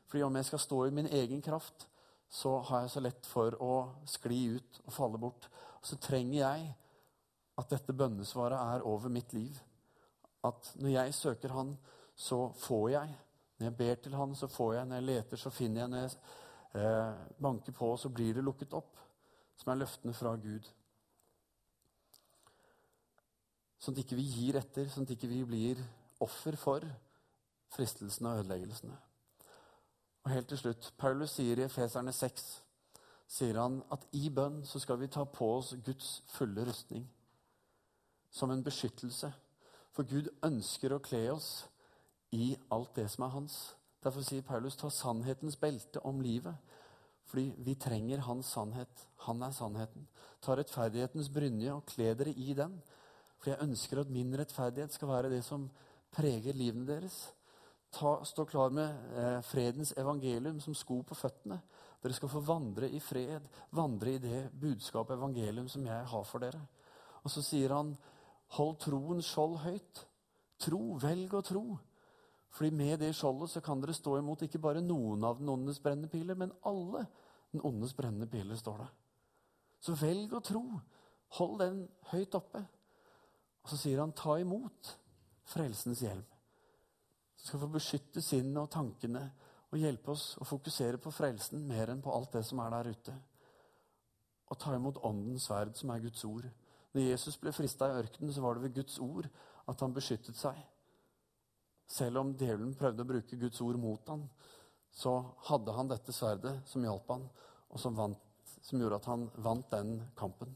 Fordi 0.07 0.23
om 0.23 0.35
jeg 0.39 0.47
skal 0.47 0.63
stå 0.63 0.81
i 0.87 0.95
min 0.95 1.09
egen 1.11 1.43
kraft, 1.43 1.87
så 2.29 2.57
har 2.69 2.83
jeg 2.83 2.91
så 2.91 3.03
lett 3.03 3.29
for 3.29 3.55
å 3.63 3.73
skli 4.07 4.41
ut 4.57 4.81
og 4.85 4.93
falle 4.95 5.21
bort. 5.21 5.47
Og 5.79 5.87
så 5.87 5.99
trenger 6.01 6.39
jeg 6.41 6.67
at 7.57 7.71
dette 7.71 7.95
bønnesvaret 7.95 8.57
er 8.57 8.87
over 8.87 9.11
mitt 9.11 9.33
liv. 9.33 9.55
At 10.43 10.73
når 10.75 10.93
jeg 10.95 11.13
søker 11.13 11.55
Han, 11.55 11.77
så 12.15 12.51
får 12.57 12.89
jeg. 12.89 13.15
Når 13.57 13.67
jeg 13.67 13.77
ber 13.77 13.95
til 13.95 14.15
Han, 14.15 14.35
så 14.35 14.47
får 14.47 14.73
jeg. 14.73 14.87
Når 14.87 14.95
jeg 14.95 15.07
leter, 15.07 15.37
så 15.37 15.49
finner 15.49 15.81
jeg. 15.81 15.89
Når 15.89 16.03
jeg 16.05 16.11
banker 17.41 17.75
på, 17.75 17.91
så 17.97 18.09
blir 18.09 18.37
det 18.37 18.45
lukket 18.45 18.75
opp. 18.77 18.99
Som 19.57 19.71
er 19.73 19.81
løftene 19.81 20.13
fra 20.13 20.35
Gud. 20.37 20.67
Sånn 23.81 23.95
at 23.95 24.03
ikke 24.03 24.17
vi 24.19 24.25
gir 24.27 24.57
etter, 24.59 24.89
sånn 24.89 25.07
at 25.07 25.13
ikke 25.15 25.29
vi 25.31 25.41
blir 25.47 25.81
offer 26.21 26.57
for 26.59 26.85
fristelsene 27.73 28.31
og 28.31 28.43
ødeleggelsene. 28.43 28.97
Og 30.25 30.31
helt 30.33 30.49
til 30.51 30.59
slutt, 30.59 30.93
Paulus 30.97 31.37
sier 31.37 31.59
i 31.59 31.65
Efeserne 31.65 32.13
6 32.13 32.47
sier 33.27 33.59
han 33.59 33.81
at 33.91 34.05
i 34.15 34.29
bønn 34.33 34.61
så 34.65 34.79
skal 34.79 34.99
vi 35.01 35.09
ta 35.11 35.25
på 35.27 35.49
oss 35.57 35.73
Guds 35.85 36.21
fulle 36.31 36.65
rustning. 36.67 37.05
Som 38.31 38.51
en 38.51 38.63
beskyttelse. 38.63 39.31
For 39.95 40.07
Gud 40.07 40.29
ønsker 40.45 40.93
å 40.93 41.01
kle 41.03 41.23
oss 41.33 41.67
i 42.35 42.55
alt 42.71 42.95
det 42.95 43.07
som 43.11 43.25
er 43.25 43.33
hans. 43.33 43.55
Derfor 44.03 44.23
sier 44.23 44.45
Paulus 44.45 44.77
ta 44.77 44.91
sannhetens 44.93 45.57
belte 45.59 46.03
om 46.05 46.21
livet. 46.21 46.55
Fordi 47.27 47.49
vi 47.65 47.75
trenger 47.75 48.23
hans 48.27 48.53
sannhet. 48.55 49.07
Han 49.27 49.43
er 49.43 49.55
sannheten. 49.55 50.07
Ta 50.41 50.55
rettferdighetens 50.55 51.29
brynje 51.33 51.73
og 51.73 51.85
kle 51.89 52.13
dere 52.15 52.33
i 52.35 52.53
den. 52.57 52.77
For 53.37 53.51
jeg 53.51 53.63
ønsker 53.67 54.01
at 54.01 54.13
min 54.13 54.31
rettferdighet 54.39 54.95
skal 54.95 55.11
være 55.11 55.33
det 55.35 55.43
som 55.45 55.67
preger 56.15 56.55
livene 56.55 56.87
deres 56.87 57.25
ta, 57.91 58.25
stå 58.25 58.45
klar 58.45 58.69
med 58.69 59.17
eh, 59.17 59.41
fredens 59.41 59.93
evangelium 59.97 60.59
som 60.61 60.75
sko 60.75 61.01
på 61.07 61.15
føttene. 61.15 61.59
Dere 62.03 62.13
skal 62.13 62.31
få 62.31 62.43
vandre 62.45 62.89
i 62.93 62.99
fred, 63.01 63.47
vandre 63.75 64.15
i 64.15 64.21
det 64.21 64.47
budskapet 64.53 65.17
evangelium 65.17 65.69
som 65.71 65.85
jeg 65.85 66.09
har 66.11 66.27
for 66.27 66.43
dere. 66.43 66.61
Og 67.23 67.31
så 67.33 67.43
sier 67.43 67.73
han, 67.73 67.95
hold 68.57 68.77
troens 68.83 69.27
skjold 69.31 69.57
høyt. 69.65 70.03
Tro, 70.61 70.81
velg 71.01 71.33
å 71.37 71.43
tro. 71.45 71.65
Fordi 72.57 72.71
med 72.73 72.99
det 73.03 73.11
skjoldet 73.13 73.51
så 73.53 73.61
kan 73.61 73.81
dere 73.83 73.93
stå 73.93 74.15
imot 74.17 74.41
ikke 74.47 74.61
bare 74.61 74.81
noen 74.81 75.25
av 75.27 75.37
den 75.37 75.49
ondes 75.53 75.77
brennende 75.83 76.09
piler, 76.09 76.37
men 76.39 76.55
alle 76.65 77.03
den 77.53 77.61
ondes 77.65 77.93
brennende 77.93 78.27
piler, 78.27 78.57
står 78.57 78.81
det. 78.81 78.87
Så 79.85 79.93
velg 79.99 80.33
å 80.33 80.41
tro. 80.41 80.63
Hold 81.37 81.59
den 81.61 81.83
høyt 82.09 82.33
oppe. 82.39 82.63
Og 83.61 83.69
så 83.69 83.77
sier 83.77 84.01
han, 84.01 84.15
ta 84.17 84.39
imot 84.41 84.95
frelsens 85.47 86.01
hjelm 86.03 86.25
som 87.37 87.47
skal 87.47 87.61
få 87.61 87.67
beskytte 87.75 88.21
sinnet 88.25 88.57
og 88.63 88.71
tankene 88.73 89.21
og 89.67 89.77
hjelpe 89.77 90.13
oss 90.13 90.31
å 90.41 90.47
fokusere 90.47 90.97
på 91.01 91.11
frelsen 91.13 91.67
mer 91.69 91.91
enn 91.93 92.01
på 92.01 92.13
alt 92.13 92.33
det 92.33 92.41
som 92.47 92.61
er 92.63 92.73
der 92.73 92.89
ute. 92.95 93.13
Og 94.47 94.59
ta 94.59 94.73
imot 94.75 94.97
Åndens 95.05 95.45
sverd, 95.45 95.75
som 95.77 95.91
er 95.91 96.01
Guds 96.03 96.23
ord, 96.25 96.47
Når 96.95 97.03
Jesus 97.03 97.35
ble 97.37 97.51
frista 97.53 97.85
i 97.91 97.97
ørkenen, 97.99 98.31
så 98.33 98.41
var 98.41 98.55
det 98.55 98.63
ved 98.63 98.73
Guds 98.73 98.95
ord 98.99 99.27
at 99.67 99.81
han 99.83 99.93
beskyttet 99.93 100.37
seg. 100.39 100.55
Selv 101.87 102.19
om 102.21 102.33
djevelen 102.35 102.75
prøvde 102.75 103.03
å 103.03 103.09
bruke 103.09 103.39
Guds 103.39 103.61
ord 103.63 103.79
mot 103.79 104.09
ham, 104.11 104.25
så 104.91 105.13
hadde 105.47 105.75
han 105.77 105.89
dette 105.91 106.13
sverdet 106.15 106.55
som 106.67 106.83
hjalp 106.83 107.11
han, 107.13 107.25
og 107.71 107.81
som, 107.81 107.95
vant, 107.95 108.19
som 108.65 108.81
gjorde 108.81 108.99
at 108.99 109.09
han 109.11 109.27
vant 109.45 109.67
den 109.71 109.97
kampen. 110.17 110.55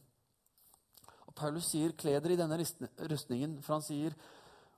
Og 1.28 1.36
Paulus 1.38 1.70
sier 1.72 1.94
'kle 1.96 2.20
dere 2.20 2.34
i 2.34 2.40
denne 2.40 2.58
rustningen', 2.60 3.62
for 3.62 3.74
han 3.74 3.86
sier 3.86 4.16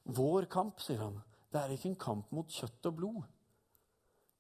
'vår 0.06 0.46
kamp', 0.46 0.82
sier 0.82 1.00
han. 1.00 1.22
Det 1.52 1.62
er 1.62 1.70
ikke 1.74 1.90
en 1.90 1.96
kamp 1.96 2.32
mot 2.32 2.48
kjøtt 2.48 2.86
og 2.86 2.96
blod, 2.96 3.24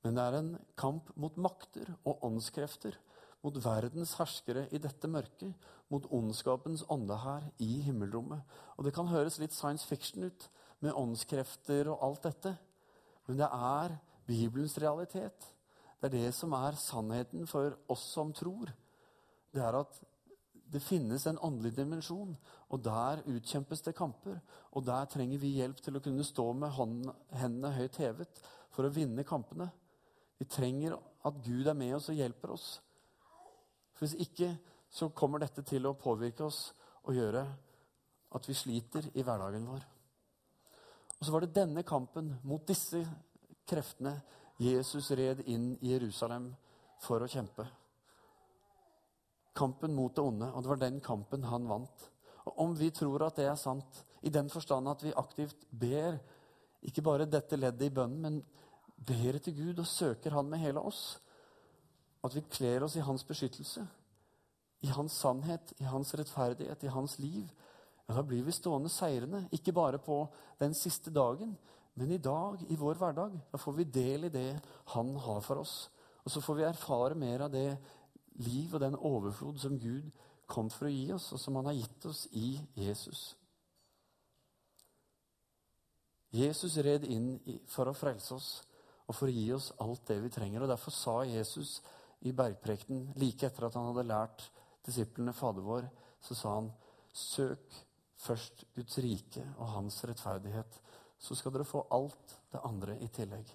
men 0.04 0.16
det 0.16 0.24
er 0.24 0.38
en 0.38 0.60
kamp 0.78 1.10
mot 1.16 1.36
makter 1.38 1.96
og 2.06 2.24
åndskrefter, 2.28 2.96
mot 3.44 3.56
verdens 3.56 4.16
herskere 4.20 4.68
i 4.72 4.78
dette 4.78 5.08
mørket, 5.08 5.54
mot 5.90 6.06
ondskapens 6.12 6.84
ånde 6.92 7.18
her 7.18 7.50
i 7.60 7.82
himmelrommet. 7.82 8.42
Og 8.78 8.86
det 8.86 8.94
kan 8.94 9.08
høres 9.08 9.40
litt 9.40 9.56
science 9.56 9.88
fiction 9.88 10.24
ut, 10.24 10.50
med 10.84 10.96
åndskrefter 11.00 11.90
og 11.92 12.04
alt 12.06 12.28
dette. 12.28 12.54
Men 13.28 13.40
det 13.40 13.50
er 13.50 13.98
Bibelens 14.28 14.78
realitet. 14.82 15.50
Det 16.00 16.10
er 16.10 16.16
det 16.18 16.34
som 16.36 16.54
er 16.58 16.80
sannheten 16.80 17.48
for 17.48 17.78
oss 17.92 18.04
som 18.12 18.34
tror. 18.36 18.72
Det 19.54 19.64
er 19.64 19.78
at 19.80 20.02
det 20.74 20.82
finnes 20.82 21.22
en 21.30 21.38
åndelig 21.46 21.76
dimensjon, 21.78 22.34
og 22.74 22.82
der 22.84 23.22
utkjempes 23.30 23.84
det 23.86 23.96
kamper. 23.96 24.40
Og 24.74 24.86
der 24.86 25.06
trenger 25.06 25.40
vi 25.40 25.54
hjelp 25.60 25.80
til 25.84 26.00
å 26.00 26.02
kunne 26.04 26.26
stå 26.26 26.48
med 26.58 26.74
hendene 27.38 27.72
høyt 27.78 28.00
hevet 28.02 28.42
for 28.74 28.88
å 28.88 28.94
vinne 28.94 29.26
kampene. 29.28 29.70
Vi 30.42 30.50
trenger 30.50 30.98
at 30.98 31.42
Gud 31.46 31.70
er 31.70 31.78
med 31.78 31.94
oss 31.96 32.10
og 32.10 32.18
hjelper 32.18 32.56
oss. 32.56 32.68
For 33.94 34.08
Hvis 34.08 34.18
ikke 34.26 34.56
så 34.94 35.12
kommer 35.14 35.40
dette 35.40 35.64
til 35.66 35.86
å 35.88 35.96
påvirke 35.98 36.44
oss 36.46 36.66
og 37.04 37.16
gjøre 37.16 37.46
at 38.34 38.50
vi 38.50 38.58
sliter 38.58 39.12
i 39.14 39.24
hverdagen 39.26 39.70
vår. 39.70 39.93
Og 41.24 41.28
så 41.28 41.32
var 41.32 41.46
det 41.46 41.54
denne 41.56 41.86
kampen 41.88 42.34
mot 42.44 42.66
disse 42.68 43.00
kreftene 43.64 44.12
Jesus 44.60 45.08
red 45.16 45.46
inn 45.48 45.70
i 45.80 45.94
Jerusalem 45.94 46.50
for 47.00 47.24
å 47.24 47.30
kjempe. 47.32 47.64
Kampen 49.56 49.96
mot 49.96 50.12
det 50.12 50.26
onde, 50.26 50.50
og 50.52 50.66
det 50.66 50.72
var 50.74 50.82
den 50.82 51.00
kampen 51.00 51.48
han 51.48 51.70
vant. 51.70 52.04
Og 52.44 52.60
Om 52.66 52.76
vi 52.76 52.92
tror 52.92 53.24
at 53.24 53.40
det 53.40 53.48
er 53.48 53.56
sant, 53.56 54.04
i 54.20 54.34
den 54.36 54.52
forstand 54.52 54.92
at 54.92 55.08
vi 55.08 55.16
aktivt 55.16 55.64
ber, 55.72 56.20
ikke 56.84 57.06
bare 57.08 57.32
dette 57.32 57.56
leddet 57.56 57.88
i 57.88 57.96
bønnen, 57.96 58.20
men 58.20 58.44
ber 59.00 59.40
til 59.40 59.56
Gud 59.62 59.80
og 59.80 59.88
søker 59.88 60.36
Han 60.36 60.52
med 60.52 60.60
hele 60.60 60.84
oss, 60.84 61.22
at 62.20 62.36
vi 62.36 62.44
kler 62.52 62.84
oss 62.84 63.00
i 63.00 63.08
Hans 63.08 63.24
beskyttelse, 63.24 63.88
i 64.84 64.92
Hans 64.92 65.24
sannhet, 65.24 65.72
i 65.80 65.88
Hans 65.88 66.12
rettferdighet, 66.20 66.84
i 66.84 66.92
Hans 67.00 67.16
liv, 67.24 67.48
ja, 68.14 68.20
da 68.20 68.24
blir 68.28 68.44
vi 68.46 68.54
stående 68.54 68.92
seirende. 68.94 69.48
Ikke 69.58 69.74
bare 69.74 69.98
på 69.98 70.28
den 70.60 70.76
siste 70.78 71.10
dagen, 71.10 71.56
men 71.98 72.12
i 72.12 72.22
dag, 72.22 72.62
i 72.70 72.78
vår 72.78 73.00
hverdag. 73.02 73.40
Da 73.52 73.58
får 73.58 73.74
vi 73.80 73.90
del 73.90 74.28
i 74.28 74.34
det 74.34 74.62
Han 74.94 75.16
har 75.18 75.42
for 75.42 75.64
oss. 75.64 75.90
Og 76.24 76.32
så 76.32 76.42
får 76.42 76.56
vi 76.56 76.66
erfare 76.68 77.16
mer 77.18 77.48
av 77.48 77.52
det 77.52 77.78
liv 78.46 78.74
og 78.74 78.82
den 78.82 78.96
overflod 78.96 79.58
som 79.62 79.80
Gud 79.80 80.12
kom 80.46 80.70
for 80.70 80.86
å 80.88 80.94
gi 80.94 81.08
oss, 81.14 81.32
og 81.34 81.42
som 81.42 81.56
Han 81.58 81.72
har 81.72 81.80
gitt 81.80 82.06
oss 82.06 82.28
i 82.38 82.60
Jesus. 82.78 83.34
Jesus 86.34 86.78
red 86.78 87.06
inn 87.06 87.36
for 87.70 87.90
å 87.90 87.98
frelse 87.98 88.34
oss 88.38 88.52
og 89.04 89.18
for 89.18 89.30
å 89.30 89.34
gi 89.34 89.50
oss 89.54 89.72
alt 89.84 90.06
det 90.10 90.20
vi 90.22 90.32
trenger. 90.34 90.64
og 90.64 90.70
Derfor 90.70 90.94
sa 90.96 91.16
Jesus 91.28 91.80
i 92.26 92.32
bergprekten, 92.32 93.10
like 93.20 93.46
etter 93.46 93.68
at 93.68 93.76
han 93.78 93.90
hadde 93.90 94.08
lært 94.08 94.46
disiplene 94.86 95.34
Fader 95.36 95.66
vår, 95.66 95.90
så 96.24 96.38
sa 96.38 96.54
han, 96.56 96.72
søk 97.14 97.84
først 98.24 98.64
Guds 98.76 98.98
rike 99.04 99.44
og 99.58 99.74
hans 99.76 100.00
rettferdighet, 100.08 100.80
så 101.20 101.36
skal 101.36 101.54
dere 101.56 101.68
få 101.68 101.86
alt 101.92 102.38
det 102.52 102.62
andre 102.64 102.98
i 103.04 103.10
tillegg. 103.12 103.48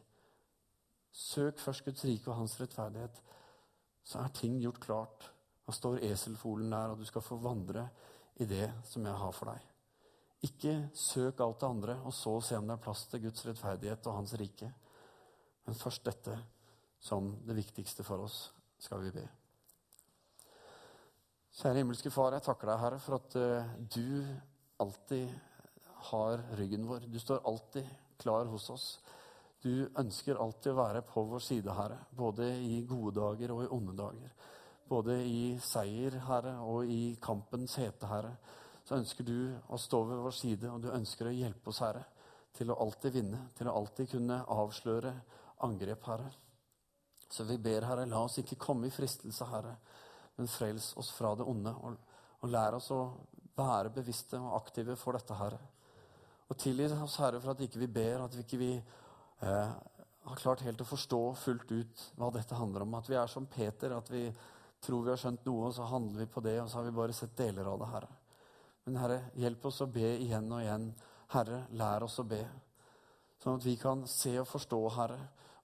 Søk 1.12 1.60
først 1.60 1.84
Guds 1.84 2.04
rike 2.04 2.30
og 2.30 2.38
hans 2.42 2.56
rettferdighet, 2.60 3.22
så 4.04 4.22
er 4.22 4.36
ting 4.36 4.60
gjort 4.62 4.80
klart. 4.80 5.30
Da 5.66 5.74
står 5.76 6.00
eselfolen 6.08 6.70
der, 6.72 6.92
og 6.92 7.00
du 7.00 7.04
skal 7.08 7.24
få 7.24 7.36
vandre 7.44 7.88
i 8.40 8.46
det 8.48 8.70
som 8.88 9.04
jeg 9.04 9.20
har 9.20 9.34
for 9.36 9.52
deg. 9.52 9.64
Ikke 10.48 10.74
søk 10.94 11.40
alt 11.42 11.60
det 11.60 11.68
andre, 11.68 11.96
og 12.06 12.14
så 12.14 12.36
se 12.44 12.56
om 12.56 12.68
det 12.68 12.76
er 12.76 12.84
plass 12.84 13.08
til 13.10 13.24
Guds 13.24 13.44
rettferdighet 13.48 14.06
og 14.06 14.20
Hans 14.20 14.36
rike. 14.38 14.70
Men 15.66 15.76
først 15.76 16.06
dette 16.06 16.38
som 17.02 17.32
det 17.46 17.56
viktigste 17.58 18.06
for 18.06 18.24
oss, 18.24 18.38
skal 18.78 19.02
vi 19.02 19.12
be. 19.18 19.26
Kjære 21.58 21.82
himmelske 21.82 22.10
Far, 22.14 22.36
jeg 22.36 22.46
takker 22.46 22.70
deg, 22.70 22.80
Herre, 22.84 22.98
for 23.02 23.18
at 23.18 23.36
uh, 23.36 23.70
du 23.90 24.22
alltid 24.78 25.28
har 26.10 26.42
ryggen 26.56 26.86
vår. 26.86 27.00
Du 27.06 27.18
står 27.20 27.40
alltid 27.44 27.88
klar 28.18 28.44
hos 28.44 28.70
oss. 28.70 29.00
Du 29.62 29.88
ønsker 29.98 30.38
alltid 30.38 30.72
å 30.72 30.78
være 30.78 31.02
på 31.02 31.24
vår 31.26 31.42
side, 31.42 31.74
Herre. 31.74 31.98
Både 32.14 32.46
i 32.62 32.82
gode 32.86 33.16
dager 33.18 33.52
og 33.54 33.64
i 33.64 33.72
onde 33.74 33.96
dager. 33.98 34.34
Både 34.88 35.18
i 35.26 35.58
seier, 35.62 36.20
Herre, 36.28 36.54
og 36.62 36.86
i 36.86 37.16
kampens 37.22 37.74
hete, 37.80 38.06
Herre. 38.08 38.36
Så 38.86 38.96
ønsker 38.96 39.26
du 39.26 39.50
å 39.68 39.78
stå 39.80 40.04
ved 40.08 40.22
vår 40.24 40.36
side, 40.36 40.70
og 40.70 40.80
du 40.82 40.92
ønsker 40.94 41.28
å 41.28 41.34
hjelpe 41.34 41.72
oss, 41.72 41.82
Herre, 41.82 42.04
til 42.56 42.70
å 42.70 42.78
alltid 42.86 43.18
vinne. 43.18 43.42
Til 43.58 43.68
å 43.68 43.74
alltid 43.80 44.14
kunne 44.14 44.44
avsløre 44.54 45.12
angrep, 45.66 46.06
Herre. 46.06 46.30
Så 47.28 47.44
vi 47.44 47.58
ber, 47.60 47.84
Herre, 47.84 48.06
la 48.08 48.22
oss 48.24 48.38
ikke 48.40 48.60
komme 48.62 48.88
i 48.88 48.94
fristelse, 48.94 49.50
Herre, 49.50 49.74
men 50.38 50.48
frels 50.48 50.94
oss 50.96 51.10
fra 51.12 51.34
det 51.36 51.44
onde. 51.50 51.74
Og, 51.74 51.98
og 52.38 52.54
lær 52.54 52.78
oss 52.78 52.88
å 52.94 53.02
være 53.66 53.92
bevisste 53.94 54.38
og 54.40 54.56
aktive 54.60 54.96
for 54.96 55.18
dette, 55.18 55.34
Herre. 55.34 55.58
Og 56.48 56.56
tilgi 56.56 56.86
oss, 56.94 57.18
Herre, 57.20 57.40
for 57.42 57.52
at 57.52 57.64
ikke 57.64 57.82
vi 57.82 57.90
ber, 57.98 58.24
at 58.24 58.36
vi 58.36 58.44
ikke 58.44 58.60
vi, 58.60 58.70
eh, 59.42 59.72
har 60.28 60.40
klart 60.42 60.64
helt 60.64 60.80
å 60.80 60.88
forstå 60.88 61.20
fullt 61.40 61.72
ut 61.72 62.04
hva 62.16 62.30
dette 62.32 62.56
handler 62.56 62.84
om. 62.84 62.94
At 62.94 63.08
vi 63.08 63.16
er 63.16 63.26
som 63.26 63.46
Peter, 63.46 63.92
at 63.96 64.08
vi 64.10 64.24
tror 64.80 65.04
vi 65.04 65.10
har 65.12 65.20
skjønt 65.20 65.44
noe, 65.48 65.68
og 65.68 65.74
så 65.74 65.88
handler 65.88 66.24
vi 66.24 66.30
på 66.32 66.42
det, 66.44 66.60
og 66.62 66.70
så 66.70 66.78
har 66.78 66.88
vi 66.88 66.96
bare 66.96 67.16
sett 67.16 67.36
deler 67.36 67.68
av 67.68 67.78
det, 67.80 67.90
Herre. 67.92 68.10
Men 68.86 69.00
Herre, 69.02 69.18
hjelp 69.36 69.66
oss 69.68 69.82
å 69.84 69.90
be 69.92 70.14
igjen 70.16 70.52
og 70.52 70.62
igjen. 70.62 70.88
Herre, 71.34 71.64
lær 71.76 72.06
oss 72.06 72.18
å 72.22 72.24
be. 72.28 72.40
Sånn 73.42 73.58
at 73.58 73.66
vi 73.66 73.76
kan 73.76 74.06
se 74.08 74.32
og 74.40 74.48
forstå, 74.48 74.80
Herre, 74.96 75.18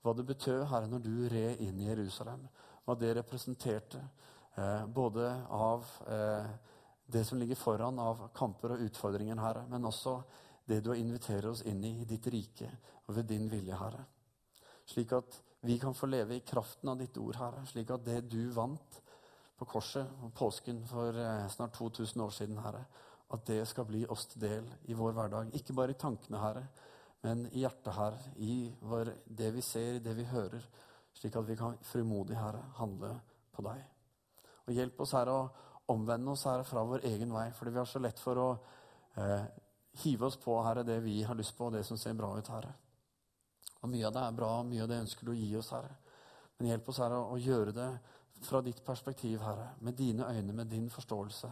hva 0.05 0.13
det 0.13 0.27
betød, 0.29 0.67
Herre, 0.69 0.91
når 0.91 1.05
du 1.05 1.15
red 1.33 1.63
inn 1.65 1.81
i 1.81 1.89
Jerusalem. 1.89 2.45
Hva 2.85 2.97
det 3.01 3.15
representerte, 3.17 4.03
eh, 4.61 4.85
både 4.85 5.31
av 5.49 5.87
eh, 6.05 6.51
det 7.07 7.25
som 7.25 7.39
ligger 7.39 7.59
foran 7.59 7.99
av 7.99 8.29
kamper 8.37 8.75
og 8.75 8.85
utfordringer, 8.87 9.41
Herre, 9.41 9.65
men 9.69 9.85
også 9.85 10.19
det 10.65 10.81
du 10.85 10.95
inviterer 10.95 11.51
oss 11.51 11.65
inn 11.69 11.83
i, 11.85 11.99
i 12.01 12.09
ditt 12.09 12.27
rike 12.33 12.71
og 13.05 13.17
ved 13.19 13.29
din 13.29 13.49
vilje, 13.53 13.77
Herre. 13.77 14.05
Slik 14.89 15.13
at 15.17 15.41
vi 15.65 15.79
kan 15.81 15.95
få 15.97 16.07
leve 16.07 16.37
i 16.37 16.45
kraften 16.45 16.89
av 16.93 17.01
ditt 17.01 17.17
ord, 17.21 17.37
Herre. 17.41 17.65
Slik 17.69 17.93
at 17.93 18.05
det 18.05 18.21
du 18.29 18.51
vant 18.53 19.01
på 19.57 19.69
korset 19.69 20.25
og 20.25 20.33
påsken 20.37 20.83
for 20.89 21.17
eh, 21.17 21.47
snart 21.53 21.77
2000 21.77 22.25
år 22.25 22.33
siden, 22.37 22.59
Herre, 22.65 22.85
at 23.33 23.47
det 23.49 23.63
skal 23.69 23.87
bli 23.89 24.03
oss 24.11 24.27
til 24.31 24.45
del 24.45 24.69
i 24.89 24.97
vår 24.97 25.15
hverdag. 25.17 25.55
Ikke 25.57 25.77
bare 25.77 25.95
i 25.95 26.01
tankene, 26.01 26.41
Herre, 26.41 26.67
men 27.25 27.47
i 27.53 27.63
hjertet, 27.63 27.93
Herre. 27.97 28.33
I 28.37 28.69
vår, 28.85 29.13
det 29.25 29.53
vi 29.55 29.65
ser, 29.65 30.01
det 30.05 30.17
vi 30.17 30.27
hører. 30.29 30.65
Slik 31.15 31.37
at 31.41 31.49
vi 31.49 31.57
kan 31.57 31.79
frimodig, 31.87 32.37
Herre, 32.37 32.65
handle 32.81 33.15
på 33.55 33.65
deg. 33.65 33.85
Og 34.67 34.77
hjelp 34.77 35.01
oss, 35.01 35.15
Herre, 35.17 35.39
å 35.39 35.74
omvende 35.93 36.31
oss 36.31 36.47
her 36.49 36.63
fra 36.67 36.85
vår 36.85 37.05
egen 37.11 37.33
vei. 37.35 37.51
Fordi 37.53 37.75
vi 37.75 37.81
har 37.81 37.89
så 37.91 38.03
lett 38.03 38.21
for 38.21 38.41
å 38.41 38.49
eh, 39.21 39.45
hive 40.05 40.27
oss 40.27 40.39
på 40.41 40.57
Herre, 40.65 40.87
det 40.87 41.01
vi 41.05 41.23
har 41.23 41.39
lyst 41.39 41.57
på, 41.57 41.69
og 41.69 41.77
det 41.77 41.85
som 41.87 41.99
ser 42.01 42.17
bra 42.19 42.33
ut, 42.39 42.51
Herre. 42.53 42.73
Og 43.83 43.91
Mye 43.93 44.07
av 44.09 44.15
det 44.17 44.25
er 44.25 44.37
bra, 44.39 44.51
og 44.61 44.69
mye 44.71 44.85
av 44.85 44.91
det 44.91 45.03
ønsker 45.05 45.27
du 45.27 45.35
å 45.35 45.39
gi 45.39 45.51
oss, 45.61 45.73
Herre. 45.77 45.97
Men 46.59 46.71
hjelp 46.71 46.89
oss, 46.89 47.01
Herre, 47.05 47.19
å 47.21 47.41
gjøre 47.41 47.75
det 47.77 47.91
fra 48.45 48.61
ditt 48.65 48.81
perspektiv, 48.85 49.43
Herre. 49.45 49.75
Med 49.85 49.99
dine 49.99 50.29
øyne, 50.31 50.57
med 50.57 50.73
din 50.73 50.89
forståelse. 50.91 51.51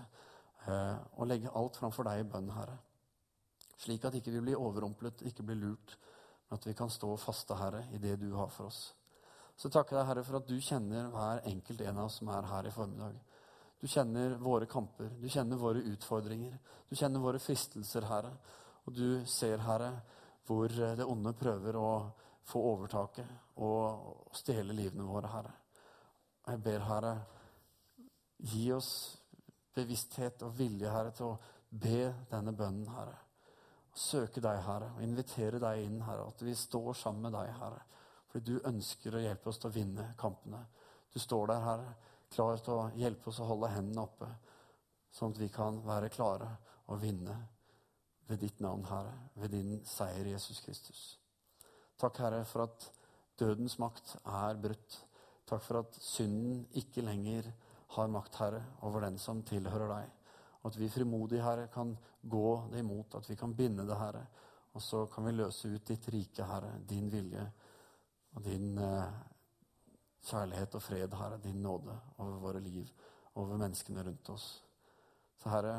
Eh, 0.67 0.97
og 1.19 1.29
legge 1.29 1.53
alt 1.59 1.77
framfor 1.77 2.09
deg 2.09 2.23
i 2.23 2.31
bønn, 2.33 2.51
Herre. 2.57 2.79
Slik 3.83 4.05
at 4.07 4.17
ikke 4.17 4.33
vi 4.33 4.43
blir 4.47 4.61
overrumplet, 4.63 5.25
ikke 5.27 5.45
blir 5.47 5.59
lurt, 5.59 5.97
men 6.49 6.59
at 6.59 6.67
vi 6.69 6.75
kan 6.79 6.91
stå 6.91 7.17
faste, 7.19 7.57
Herre, 7.59 7.85
i 7.93 8.01
det 8.01 8.17
du 8.23 8.31
har 8.39 8.51
for 8.55 8.71
oss. 8.71 8.93
Så 9.59 9.69
takker 9.69 9.97
jeg 9.97 10.01
deg, 10.01 10.09
Herre, 10.09 10.25
for 10.27 10.39
at 10.39 10.49
du 10.49 10.57
kjenner 10.63 11.11
hver 11.13 11.43
enkelt 11.51 11.83
en 11.85 11.99
av 11.99 12.09
oss 12.09 12.21
som 12.21 12.31
er 12.33 12.49
her 12.49 12.69
i 12.69 12.75
formiddag. 12.75 13.19
Du 13.83 13.89
kjenner 13.89 14.37
våre 14.39 14.67
kamper, 14.67 15.09
du 15.19 15.29
kjenner 15.29 15.59
våre 15.59 15.81
utfordringer. 15.91 16.59
Du 16.89 16.95
kjenner 16.95 17.19
våre 17.19 17.39
fristelser, 17.43 18.05
Herre. 18.07 18.31
Og 18.87 18.95
du 18.95 19.25
ser, 19.27 19.59
Herre, 19.59 19.89
hvor 20.47 20.71
det 20.71 21.03
onde 21.03 21.33
prøver 21.35 21.75
å 21.75 21.89
få 22.47 22.63
overtaket 22.63 23.59
og 23.59 24.37
stjele 24.39 24.77
livene 24.79 25.07
våre, 25.09 25.33
Herre. 25.33 25.55
Jeg 26.47 26.61
ber, 26.63 26.85
Herre, 26.87 27.11
gi 28.53 28.69
oss 28.77 28.93
bevissthet 29.75 30.47
og 30.47 30.55
vilje, 30.61 30.87
Herre, 30.87 31.11
til 31.19 31.33
å 31.33 31.41
be 31.83 32.07
denne 32.31 32.55
bønnen, 32.55 32.87
Herre. 32.95 33.19
Søke 33.99 34.39
deg, 34.47 34.63
Herre, 34.63 34.93
og 34.95 35.03
invitere 35.03 35.59
deg 35.59 35.89
inn, 35.89 35.99
Herre. 36.07 36.31
At 36.31 36.47
vi 36.47 36.55
står 36.55 36.95
sammen 37.03 37.27
med 37.27 37.35
deg, 37.35 37.51
Herre. 37.59 37.83
Fordi 38.31 38.55
du 38.55 38.71
ønsker 38.71 39.19
å 39.19 39.27
hjelpe 39.27 39.51
oss 39.51 39.59
til 39.59 39.75
å 39.75 39.77
vinne 39.81 40.13
kampene. 40.23 40.63
Du 41.11 41.19
står 41.19 41.51
der, 41.51 41.67
Herre 41.67 41.93
klar 42.33 42.61
til 42.65 42.75
å 42.79 42.91
hjelpe 42.99 43.31
oss 43.31 43.41
å 43.43 43.49
holde 43.49 43.71
hendene 43.73 44.07
oppe. 44.07 44.29
sånn 45.13 45.35
at 45.35 45.39
vi 45.43 45.49
kan 45.53 45.83
være 45.85 46.09
klare 46.09 46.49
og 46.89 47.01
vinne 47.03 47.35
ved 48.29 48.41
ditt 48.41 48.61
navn, 48.65 48.85
Herre, 48.89 49.13
ved 49.35 49.51
din 49.53 49.83
seier, 49.85 50.25
Jesus 50.33 50.61
Kristus. 50.65 51.03
Takk, 52.01 52.17
Herre, 52.25 52.45
for 52.49 52.65
at 52.65 52.87
dødens 53.39 53.77
makt 53.79 54.15
er 54.25 54.57
brutt. 54.63 54.97
Takk 55.49 55.63
for 55.67 55.83
at 55.83 55.99
synden 56.01 56.63
ikke 56.81 57.05
lenger 57.05 57.51
har 57.97 58.09
makt, 58.09 58.39
Herre, 58.41 58.63
over 58.89 59.05
den 59.05 59.19
som 59.21 59.43
tilhører 59.45 59.93
deg. 59.93 60.15
Og 60.63 60.71
at 60.71 60.79
vi 60.81 60.89
frimodig, 60.89 61.43
Herre, 61.45 61.69
kan 61.75 61.93
gå 62.23 62.47
det 62.73 62.81
imot, 62.81 63.19
at 63.19 63.29
vi 63.29 63.37
kan 63.37 63.53
binde 63.55 63.85
det, 63.85 63.99
Herre. 63.99 64.25
Og 64.73 64.83
så 64.83 65.05
kan 65.13 65.27
vi 65.27 65.37
løse 65.37 65.69
ut 65.69 65.87
ditt 65.89 66.09
rike, 66.15 66.47
Herre, 66.49 66.79
din 66.89 67.11
vilje 67.13 67.45
og 68.33 68.45
din 68.47 68.79
eh, 68.81 69.21
kjærlighet 70.23 70.75
og 70.75 70.83
fred, 70.83 71.15
Herre, 71.19 71.39
din 71.43 71.63
nåde 71.63 71.95
over 72.19 72.39
våre 72.39 72.61
liv, 72.61 72.89
over 73.35 73.57
menneskene 73.57 74.05
rundt 74.07 74.31
oss. 74.31 74.47
Så 75.43 75.51
Herre, 75.51 75.77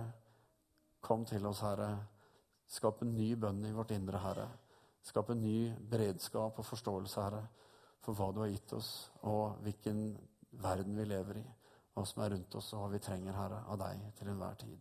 kom 1.01 1.25
til 1.25 1.45
oss, 1.45 1.61
Herre. 1.63 1.89
Skap 2.67 3.01
en 3.03 3.15
ny 3.15 3.33
bønn 3.39 3.63
i 3.65 3.73
vårt 3.75 3.91
indre, 3.95 4.19
Herre. 4.19 4.47
Skap 5.03 5.29
en 5.29 5.41
ny 5.41 5.73
beredskap 5.89 6.59
og 6.59 6.65
forståelse, 6.65 7.21
Herre, 7.21 7.43
for 8.03 8.17
hva 8.17 8.31
du 8.31 8.41
har 8.43 8.51
gitt 8.51 8.73
oss, 8.75 8.93
og 9.21 9.59
hvilken 9.63 10.05
verden 10.63 10.97
vi 10.97 11.07
lever 11.07 11.39
i, 11.39 11.45
hva 11.93 12.05
som 12.07 12.23
er 12.23 12.33
rundt 12.35 12.55
oss, 12.59 12.73
og 12.73 12.83
hva 12.83 12.93
vi 12.95 13.03
trenger, 13.03 13.35
Herre, 13.37 13.63
av 13.67 13.79
deg 13.79 14.07
til 14.17 14.31
enhver 14.33 14.59
tid. 14.59 14.79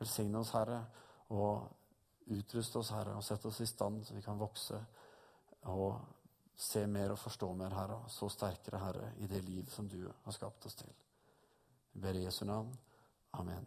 Velsigne 0.00 0.40
oss, 0.40 0.52
Herre, 0.56 0.80
og 1.34 2.32
utruste 2.32 2.80
oss, 2.80 2.92
Herre, 2.94 3.16
og 3.18 3.24
sette 3.24 3.48
oss 3.50 3.60
i 3.60 3.68
stand 3.68 4.04
så 4.04 4.16
vi 4.16 4.24
kan 4.24 4.40
vokse 4.40 4.78
og 5.72 6.00
se 6.56 6.86
mer 6.86 7.14
og 7.14 7.18
forstå 7.18 7.52
mer, 7.58 7.74
Herre, 7.74 8.00
så 8.08 8.28
sterkere, 8.30 8.78
Herre, 8.78 9.12
i 9.18 9.26
det 9.30 9.42
liv 9.44 9.66
som 9.70 9.88
du 9.88 10.00
har 10.06 10.36
skapt 10.36 10.66
oss 10.66 10.78
til. 10.78 10.92
Vi 11.92 12.00
ber 12.00 12.18
i 12.18 12.24
Jesu 12.24 12.44
navn. 12.44 12.74
Amen. 13.32 13.66